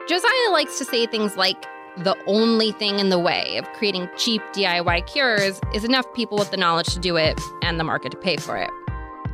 Josiah 0.08 0.52
likes 0.52 0.78
to 0.78 0.86
say 0.86 1.08
things 1.08 1.36
like, 1.36 1.66
the 1.98 2.18
only 2.28 2.74
thing 2.74 3.00
in 3.00 3.08
the 3.08 3.18
way 3.18 3.56
of 3.56 3.66
creating 3.72 4.10
cheap 4.18 4.42
DIY 4.52 5.08
cures 5.08 5.62
is 5.74 5.86
enough 5.86 6.06
people 6.14 6.38
with 6.38 6.52
the 6.52 6.58
knowledge 6.58 6.94
to 6.94 7.00
do 7.00 7.16
it 7.16 7.40
and 7.64 7.80
the 7.80 7.86
market 7.86 8.12
to 8.12 8.18
pay 8.18 8.36
for 8.36 8.58
it. 8.58 8.70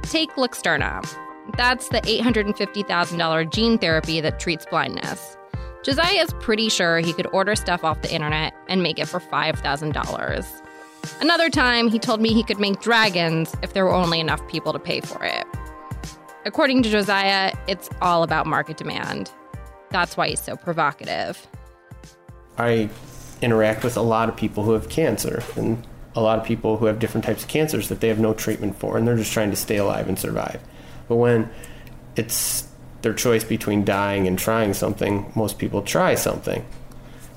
Take 0.04 0.32
Luxturna. 0.36 1.04
That's 1.58 1.90
the 1.90 2.02
$850,000 2.02 3.52
gene 3.52 3.78
therapy 3.78 4.22
that 4.22 4.40
treats 4.40 4.66
blindness. 4.66 5.38
Josiah 5.84 6.22
is 6.22 6.34
pretty 6.40 6.70
sure 6.70 7.00
he 7.00 7.14
could 7.14 7.28
order 7.28 7.56
stuff 7.56 7.84
off 7.84 8.02
the 8.02 8.14
internet 8.14 8.54
and 8.70 8.84
make 8.84 9.00
it 9.00 9.08
for 9.08 9.20
$5,000. 9.20 10.62
Another 11.20 11.50
time, 11.50 11.90
he 11.90 11.98
told 11.98 12.22
me 12.22 12.34
he 12.34 12.44
could 12.44 12.60
make 12.60 12.80
dragons 12.80 13.56
if 13.64 13.74
there 13.74 13.86
were 13.86 13.94
only 13.94 14.20
enough 14.20 14.48
people 14.48 14.72
to 14.74 14.80
pay 14.80 15.02
for 15.02 15.24
it. 15.24 15.46
According 16.46 16.84
to 16.84 16.90
Josiah, 16.90 17.54
it's 17.68 17.90
all 18.02 18.24
about 18.24 18.46
market 18.46 18.78
demand. 18.78 19.32
That's 19.90 20.16
why 20.16 20.30
he's 20.30 20.42
so 20.42 20.56
provocative. 20.56 21.48
I 22.58 22.90
interact 23.42 23.84
with 23.84 23.98
a 23.98 24.02
lot 24.02 24.30
of 24.30 24.36
people 24.36 24.64
who 24.64 24.72
have 24.74 24.90
cancer 24.90 25.44
and 25.56 25.86
a 26.16 26.22
lot 26.22 26.38
of 26.38 26.46
people 26.46 26.78
who 26.78 26.86
have 26.86 27.00
different 27.00 27.26
types 27.26 27.44
of 27.44 27.50
cancers 27.50 27.90
that 27.90 28.02
they 28.02 28.08
have 28.08 28.20
no 28.20 28.34
treatment 28.34 28.78
for 28.78 28.98
and 28.98 29.08
they're 29.08 29.18
just 29.18 29.34
trying 29.34 29.50
to 29.50 29.56
stay 29.56 29.78
alive 29.78 30.08
and 30.08 30.20
survive. 30.20 30.62
But 31.12 31.17
when 31.17 31.50
it's 32.15 32.69
their 33.02 33.13
choice 33.13 33.43
between 33.43 33.84
dying 33.84 34.28
and 34.30 34.39
trying 34.39 34.74
something, 34.74 35.30
most 35.36 35.60
people 35.60 35.82
try 35.82 36.15
something. 36.15 36.65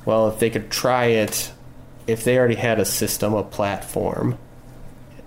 Well, 0.05 0.29
if 0.29 0.39
they 0.39 0.49
could 0.49 0.71
try 0.71 1.07
it, 1.07 1.51
if 2.07 2.23
they 2.23 2.39
already 2.39 2.55
had 2.55 2.79
a 2.79 2.85
system, 2.85 3.35
a 3.35 3.43
platform, 3.43 4.39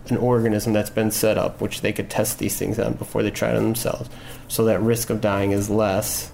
an 0.08 0.16
organism 0.16 0.72
that's 0.72 0.90
been 0.90 1.12
set 1.12 1.38
up, 1.38 1.60
which 1.60 1.82
they 1.82 1.92
could 1.92 2.10
test 2.10 2.40
these 2.40 2.58
things 2.58 2.80
on 2.80 2.94
before 2.94 3.22
they 3.22 3.32
try 3.32 3.50
it 3.50 3.58
on 3.58 3.64
themselves, 3.64 4.10
so 4.48 4.64
that 4.64 4.80
risk 4.80 5.10
of 5.10 5.20
dying 5.20 5.52
is 5.52 5.70
less. 5.70 6.32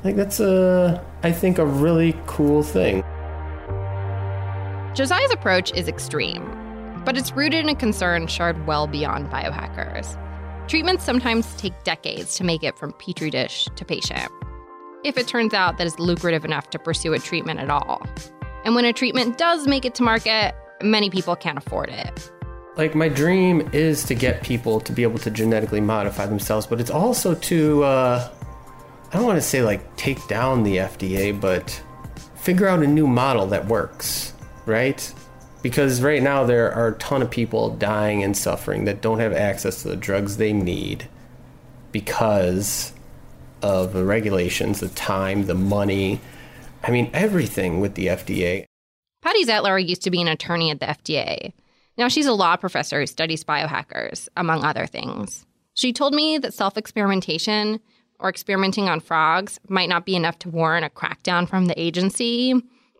I 0.00 0.02
think 0.02 0.18
that's 0.18 0.40
a, 0.40 1.02
I 1.22 1.32
think, 1.32 1.56
a 1.56 1.64
really 1.64 2.14
cool 2.26 2.62
thing. 2.62 3.02
Josiah's 4.92 5.32
approach 5.32 5.72
is 5.72 5.88
extreme, 5.88 7.02
but 7.06 7.16
it's 7.16 7.32
rooted 7.32 7.60
in 7.60 7.70
a 7.70 7.74
concern 7.74 8.26
shared 8.26 8.66
well 8.66 8.86
beyond 8.86 9.30
biohackers. 9.30 10.20
Treatments 10.66 11.04
sometimes 11.04 11.54
take 11.56 11.74
decades 11.84 12.36
to 12.36 12.44
make 12.44 12.64
it 12.64 12.78
from 12.78 12.92
petri 12.94 13.28
dish 13.28 13.68
to 13.76 13.84
patient. 13.84 14.32
If 15.04 15.18
it 15.18 15.28
turns 15.28 15.52
out 15.52 15.76
that 15.76 15.86
it's 15.86 15.98
lucrative 15.98 16.42
enough 16.42 16.70
to 16.70 16.78
pursue 16.78 17.12
a 17.12 17.18
treatment 17.18 17.60
at 17.60 17.68
all. 17.68 18.02
And 18.64 18.74
when 18.74 18.86
a 18.86 18.92
treatment 18.94 19.36
does 19.36 19.66
make 19.66 19.84
it 19.84 19.94
to 19.96 20.02
market, 20.02 20.54
many 20.82 21.10
people 21.10 21.36
can't 21.36 21.58
afford 21.58 21.90
it. 21.90 22.30
Like, 22.76 22.94
my 22.94 23.10
dream 23.10 23.68
is 23.74 24.04
to 24.04 24.14
get 24.14 24.42
people 24.42 24.80
to 24.80 24.90
be 24.90 25.02
able 25.02 25.18
to 25.18 25.30
genetically 25.30 25.82
modify 25.82 26.24
themselves, 26.24 26.66
but 26.66 26.80
it's 26.80 26.90
also 26.90 27.34
to, 27.34 27.84
uh, 27.84 28.30
I 29.12 29.16
don't 29.16 29.26
want 29.26 29.36
to 29.36 29.42
say 29.42 29.62
like 29.62 29.94
take 29.96 30.26
down 30.28 30.62
the 30.62 30.78
FDA, 30.78 31.38
but 31.38 31.70
figure 32.36 32.66
out 32.66 32.82
a 32.82 32.86
new 32.86 33.06
model 33.06 33.46
that 33.48 33.66
works, 33.66 34.32
right? 34.64 35.12
Because 35.64 36.02
right 36.02 36.22
now 36.22 36.44
there 36.44 36.70
are 36.70 36.88
a 36.88 36.94
ton 36.98 37.22
of 37.22 37.30
people 37.30 37.70
dying 37.70 38.22
and 38.22 38.36
suffering 38.36 38.84
that 38.84 39.00
don't 39.00 39.20
have 39.20 39.32
access 39.32 39.80
to 39.80 39.88
the 39.88 39.96
drugs 39.96 40.36
they 40.36 40.52
need 40.52 41.08
because 41.90 42.92
of 43.62 43.94
the 43.94 44.04
regulations, 44.04 44.80
the 44.80 44.90
time, 44.90 45.46
the 45.46 45.54
money. 45.54 46.20
I 46.82 46.90
mean, 46.90 47.08
everything 47.14 47.80
with 47.80 47.94
the 47.94 48.08
FDA. 48.08 48.66
Patty 49.22 49.46
Zettler 49.46 49.82
used 49.82 50.02
to 50.02 50.10
be 50.10 50.20
an 50.20 50.28
attorney 50.28 50.70
at 50.70 50.80
the 50.80 50.86
FDA. 50.86 51.54
Now 51.96 52.08
she's 52.08 52.26
a 52.26 52.34
law 52.34 52.56
professor 52.56 53.00
who 53.00 53.06
studies 53.06 53.42
biohackers, 53.42 54.28
among 54.36 54.64
other 54.64 54.84
things. 54.84 55.46
She 55.72 55.94
told 55.94 56.12
me 56.12 56.36
that 56.36 56.52
self 56.52 56.76
experimentation 56.76 57.80
or 58.18 58.28
experimenting 58.28 58.90
on 58.90 59.00
frogs 59.00 59.58
might 59.70 59.88
not 59.88 60.04
be 60.04 60.14
enough 60.14 60.38
to 60.40 60.50
warrant 60.50 60.84
a 60.84 60.90
crackdown 60.90 61.48
from 61.48 61.64
the 61.68 61.80
agency, 61.80 62.52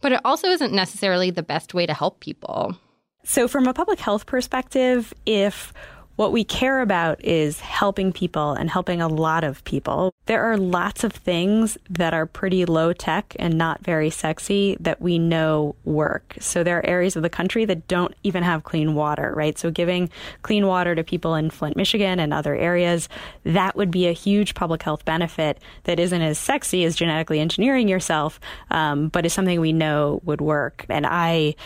but 0.04 0.12
it 0.12 0.20
also 0.22 0.48
isn't 0.48 0.74
necessarily 0.74 1.30
the 1.30 1.42
best 1.42 1.72
way 1.72 1.86
to 1.86 1.94
help 1.94 2.20
people. 2.20 2.76
So, 3.24 3.48
from 3.48 3.66
a 3.66 3.72
public 3.72 3.98
health 3.98 4.26
perspective, 4.26 5.14
if 5.24 5.72
what 6.16 6.32
we 6.32 6.44
care 6.44 6.80
about 6.80 7.24
is 7.24 7.60
helping 7.60 8.12
people 8.12 8.52
and 8.52 8.70
helping 8.70 9.00
a 9.00 9.08
lot 9.08 9.42
of 9.42 9.64
people. 9.64 10.12
There 10.26 10.44
are 10.44 10.56
lots 10.56 11.02
of 11.02 11.12
things 11.12 11.76
that 11.90 12.14
are 12.14 12.26
pretty 12.26 12.64
low 12.64 12.92
tech 12.92 13.34
and 13.38 13.58
not 13.58 13.84
very 13.84 14.10
sexy 14.10 14.76
that 14.80 15.00
we 15.00 15.18
know 15.18 15.74
work. 15.84 16.36
So 16.40 16.62
there 16.62 16.78
are 16.78 16.86
areas 16.86 17.16
of 17.16 17.22
the 17.22 17.28
country 17.28 17.64
that 17.64 17.88
don't 17.88 18.14
even 18.22 18.42
have 18.42 18.62
clean 18.62 18.94
water, 18.94 19.32
right? 19.34 19.58
So 19.58 19.70
giving 19.70 20.08
clean 20.42 20.66
water 20.66 20.94
to 20.94 21.02
people 21.02 21.34
in 21.34 21.50
Flint, 21.50 21.76
Michigan 21.76 22.20
and 22.20 22.32
other 22.32 22.54
areas, 22.54 23.08
that 23.44 23.74
would 23.76 23.90
be 23.90 24.06
a 24.06 24.12
huge 24.12 24.54
public 24.54 24.82
health 24.82 25.04
benefit 25.04 25.58
that 25.84 25.98
isn't 25.98 26.22
as 26.22 26.38
sexy 26.38 26.84
as 26.84 26.94
genetically 26.94 27.40
engineering 27.40 27.88
yourself, 27.88 28.38
um, 28.70 29.08
but 29.08 29.26
is 29.26 29.32
something 29.32 29.60
we 29.60 29.72
know 29.72 30.20
would 30.24 30.40
work. 30.40 30.86
And 30.88 31.06
I, 31.06 31.56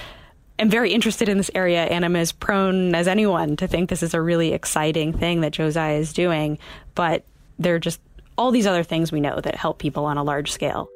am 0.59 0.71
very 0.71 0.93
interested 0.93 1.29
in 1.29 1.37
this 1.37 1.51
area 1.55 1.85
and 1.85 2.05
I'm 2.05 2.17
as 2.17 2.33
prone 2.33 2.95
as 2.95 3.09
anyone 3.09 3.57
to 3.57 3.69
think 3.69 3.89
this 3.91 4.03
is 4.03 4.15
a 4.15 4.21
really 4.21 4.53
exciting 4.53 5.17
thing 5.17 5.41
that 5.43 5.53
Josiah 5.53 5.97
is 5.97 6.13
doing. 6.13 6.59
But 6.95 7.25
there 7.59 7.75
are 7.75 7.79
just 7.79 8.01
all 8.37 8.51
these 8.51 8.67
other 8.67 8.83
things 8.83 9.13
we 9.13 9.21
know 9.21 9.41
that 9.41 9.55
help 9.55 9.79
people 9.79 10.05
on 10.05 10.17
a 10.17 10.23
large 10.23 10.53
scale. 10.53 10.89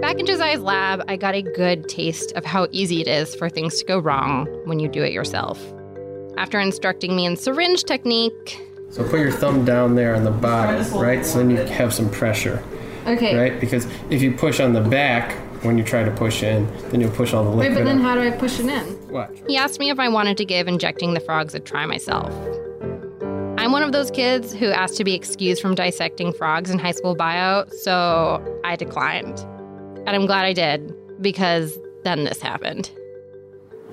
Back 0.00 0.18
in 0.18 0.26
Josiah's 0.26 0.60
lab, 0.60 1.02
I 1.08 1.16
got 1.16 1.34
a 1.34 1.42
good 1.42 1.88
taste 1.88 2.32
of 2.32 2.44
how 2.44 2.68
easy 2.70 3.00
it 3.00 3.08
is 3.08 3.34
for 3.34 3.48
things 3.48 3.78
to 3.78 3.84
go 3.84 3.98
wrong 3.98 4.46
when 4.66 4.78
you 4.78 4.88
do 4.88 5.02
it 5.02 5.12
yourself. 5.12 5.58
After 6.36 6.60
instructing 6.60 7.16
me 7.16 7.24
in 7.24 7.36
syringe 7.36 7.84
technique, 7.84 8.60
So 8.90 9.02
put 9.08 9.20
your 9.20 9.32
thumb 9.32 9.64
down 9.64 9.94
there 9.94 10.14
on 10.14 10.24
the 10.24 10.30
bottom, 10.30 10.98
right? 10.98 11.24
So 11.24 11.38
then 11.38 11.50
you 11.50 11.56
have 11.56 11.92
some 11.92 12.10
pressure. 12.10 12.62
Okay. 13.06 13.36
Right? 13.36 13.60
Because 13.60 13.86
if 14.10 14.22
you 14.22 14.32
push 14.32 14.60
on 14.60 14.72
the 14.72 14.80
back 14.80 15.32
when 15.64 15.78
you 15.78 15.84
try 15.84 16.04
to 16.04 16.10
push 16.10 16.42
in, 16.42 16.66
then 16.90 17.00
you'll 17.00 17.10
push 17.10 17.32
all 17.32 17.44
the 17.44 17.50
liquid. 17.50 17.70
Wait, 17.70 17.78
but 17.78 17.84
then 17.84 17.98
up. 17.98 18.04
how 18.04 18.14
do 18.14 18.20
I 18.20 18.30
push 18.30 18.60
it 18.60 18.66
in? 18.66 19.08
Watch. 19.08 19.38
he 19.46 19.56
asked 19.56 19.78
me 19.78 19.90
if 19.90 19.98
I 19.98 20.08
wanted 20.08 20.36
to 20.38 20.44
give 20.44 20.68
injecting 20.68 21.14
the 21.14 21.20
frogs 21.20 21.54
a 21.54 21.60
try 21.60 21.86
myself. 21.86 22.32
I'm 23.58 23.72
one 23.72 23.82
of 23.82 23.92
those 23.92 24.10
kids 24.10 24.52
who 24.52 24.66
asked 24.66 24.96
to 24.98 25.04
be 25.04 25.14
excused 25.14 25.62
from 25.62 25.74
dissecting 25.74 26.32
frogs 26.32 26.70
in 26.70 26.78
high 26.78 26.92
school 26.92 27.14
bio, 27.14 27.66
so 27.82 28.60
I 28.64 28.76
declined. 28.76 29.38
And 30.06 30.10
I'm 30.10 30.26
glad 30.26 30.44
I 30.44 30.52
did, 30.52 30.94
because 31.22 31.78
then 32.02 32.24
this 32.24 32.42
happened. 32.42 32.90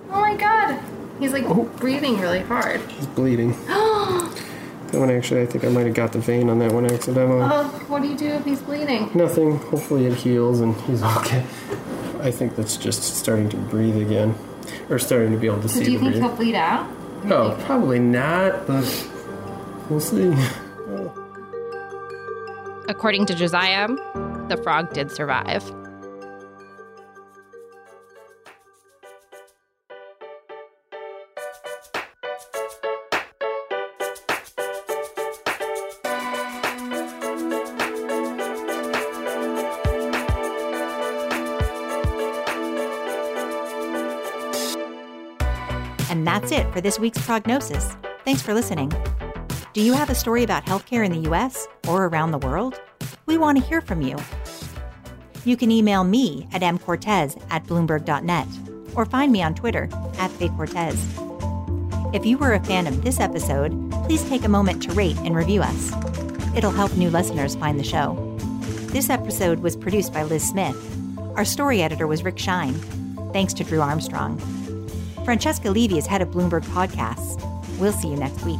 Oh 0.09 0.19
my 0.19 0.35
god. 0.35 0.77
He's 1.19 1.31
like 1.31 1.45
oh. 1.45 1.63
breathing 1.77 2.19
really 2.19 2.41
hard. 2.41 2.81
He's 2.91 3.07
bleeding. 3.07 3.55
That 4.91 4.99
one 4.99 5.09
actually, 5.11 5.41
I 5.41 5.45
think 5.45 5.63
I 5.63 5.69
might 5.69 5.85
have 5.85 5.95
got 5.95 6.11
the 6.11 6.19
vein 6.19 6.49
on 6.49 6.59
that 6.59 6.71
one 6.71 6.85
accidentally. 6.85 7.41
Oh, 7.43 7.63
what 7.87 8.01
do 8.01 8.07
you 8.09 8.17
do 8.17 8.27
if 8.27 8.43
he's 8.45 8.59
bleeding? 8.61 9.09
Nothing. 9.13 9.57
Hopefully 9.57 10.05
it 10.05 10.13
heals 10.15 10.59
and 10.59 10.75
he's 10.81 11.01
okay. 11.01 11.45
I 12.19 12.29
think 12.31 12.55
that's 12.55 12.75
just 12.77 13.01
starting 13.15 13.49
to 13.49 13.57
breathe 13.57 13.97
again. 13.97 14.35
Or 14.89 14.99
starting 14.99 15.31
to 15.31 15.37
be 15.37 15.47
able 15.47 15.61
to 15.61 15.69
So 15.69 15.79
see 15.79 15.85
do 15.85 15.91
you 15.93 15.97
the 15.97 16.03
think 16.03 16.13
breathing. 16.15 16.29
he'll 16.29 16.37
bleed 16.37 16.55
out? 16.55 16.89
Oh, 17.25 17.55
probably 17.65 17.99
not, 17.99 18.67
but 18.67 18.83
we'll 19.89 19.99
see. 20.01 20.33
According 22.89 23.25
to 23.27 23.33
Josiah, 23.35 23.87
the 24.49 24.59
frog 24.61 24.93
did 24.93 25.11
survive. 25.11 25.63
That's 46.41 46.51
it 46.51 46.73
for 46.73 46.81
this 46.81 46.97
week's 46.97 47.23
prognosis. 47.23 47.95
Thanks 48.25 48.41
for 48.41 48.55
listening. 48.55 48.91
Do 49.73 49.81
you 49.81 49.93
have 49.93 50.09
a 50.09 50.15
story 50.15 50.41
about 50.41 50.65
healthcare 50.65 51.05
in 51.05 51.11
the 51.11 51.29
US 51.29 51.67
or 51.87 52.05
around 52.05 52.31
the 52.31 52.39
world? 52.39 52.81
We 53.27 53.37
want 53.37 53.59
to 53.59 53.63
hear 53.63 53.79
from 53.79 54.01
you. 54.01 54.17
You 55.45 55.55
can 55.55 55.69
email 55.69 56.03
me 56.03 56.47
at 56.51 56.63
mcortez 56.63 57.39
at 57.51 57.63
bloomberg.net 57.65 58.47
or 58.95 59.05
find 59.05 59.31
me 59.31 59.43
on 59.43 59.53
Twitter 59.53 59.83
at 60.17 60.31
faithcortez. 60.31 60.97
If 62.13 62.25
you 62.25 62.39
were 62.39 62.53
a 62.53 62.63
fan 62.63 62.87
of 62.87 63.03
this 63.03 63.19
episode, 63.19 63.71
please 64.05 64.27
take 64.27 64.43
a 64.43 64.49
moment 64.49 64.81
to 64.83 64.91
rate 64.93 65.17
and 65.19 65.35
review 65.35 65.61
us. 65.61 65.91
It'll 66.55 66.71
help 66.71 66.95
new 66.97 67.11
listeners 67.11 67.55
find 67.55 67.79
the 67.79 67.83
show. 67.83 68.15
This 68.87 69.11
episode 69.11 69.59
was 69.59 69.77
produced 69.77 70.11
by 70.11 70.23
Liz 70.23 70.47
Smith. 70.47 70.75
Our 71.37 71.45
story 71.45 71.83
editor 71.83 72.07
was 72.07 72.23
Rick 72.23 72.39
Shine. 72.39 72.73
Thanks 73.31 73.53
to 73.53 73.63
Drew 73.63 73.79
Armstrong. 73.79 74.41
Francesca 75.23 75.69
Levy 75.69 75.97
is 75.97 76.07
head 76.07 76.21
of 76.21 76.29
Bloomberg 76.29 76.63
Podcasts. 76.65 77.39
We'll 77.77 77.93
see 77.93 78.09
you 78.09 78.15
next 78.15 78.43
week. 78.43 78.59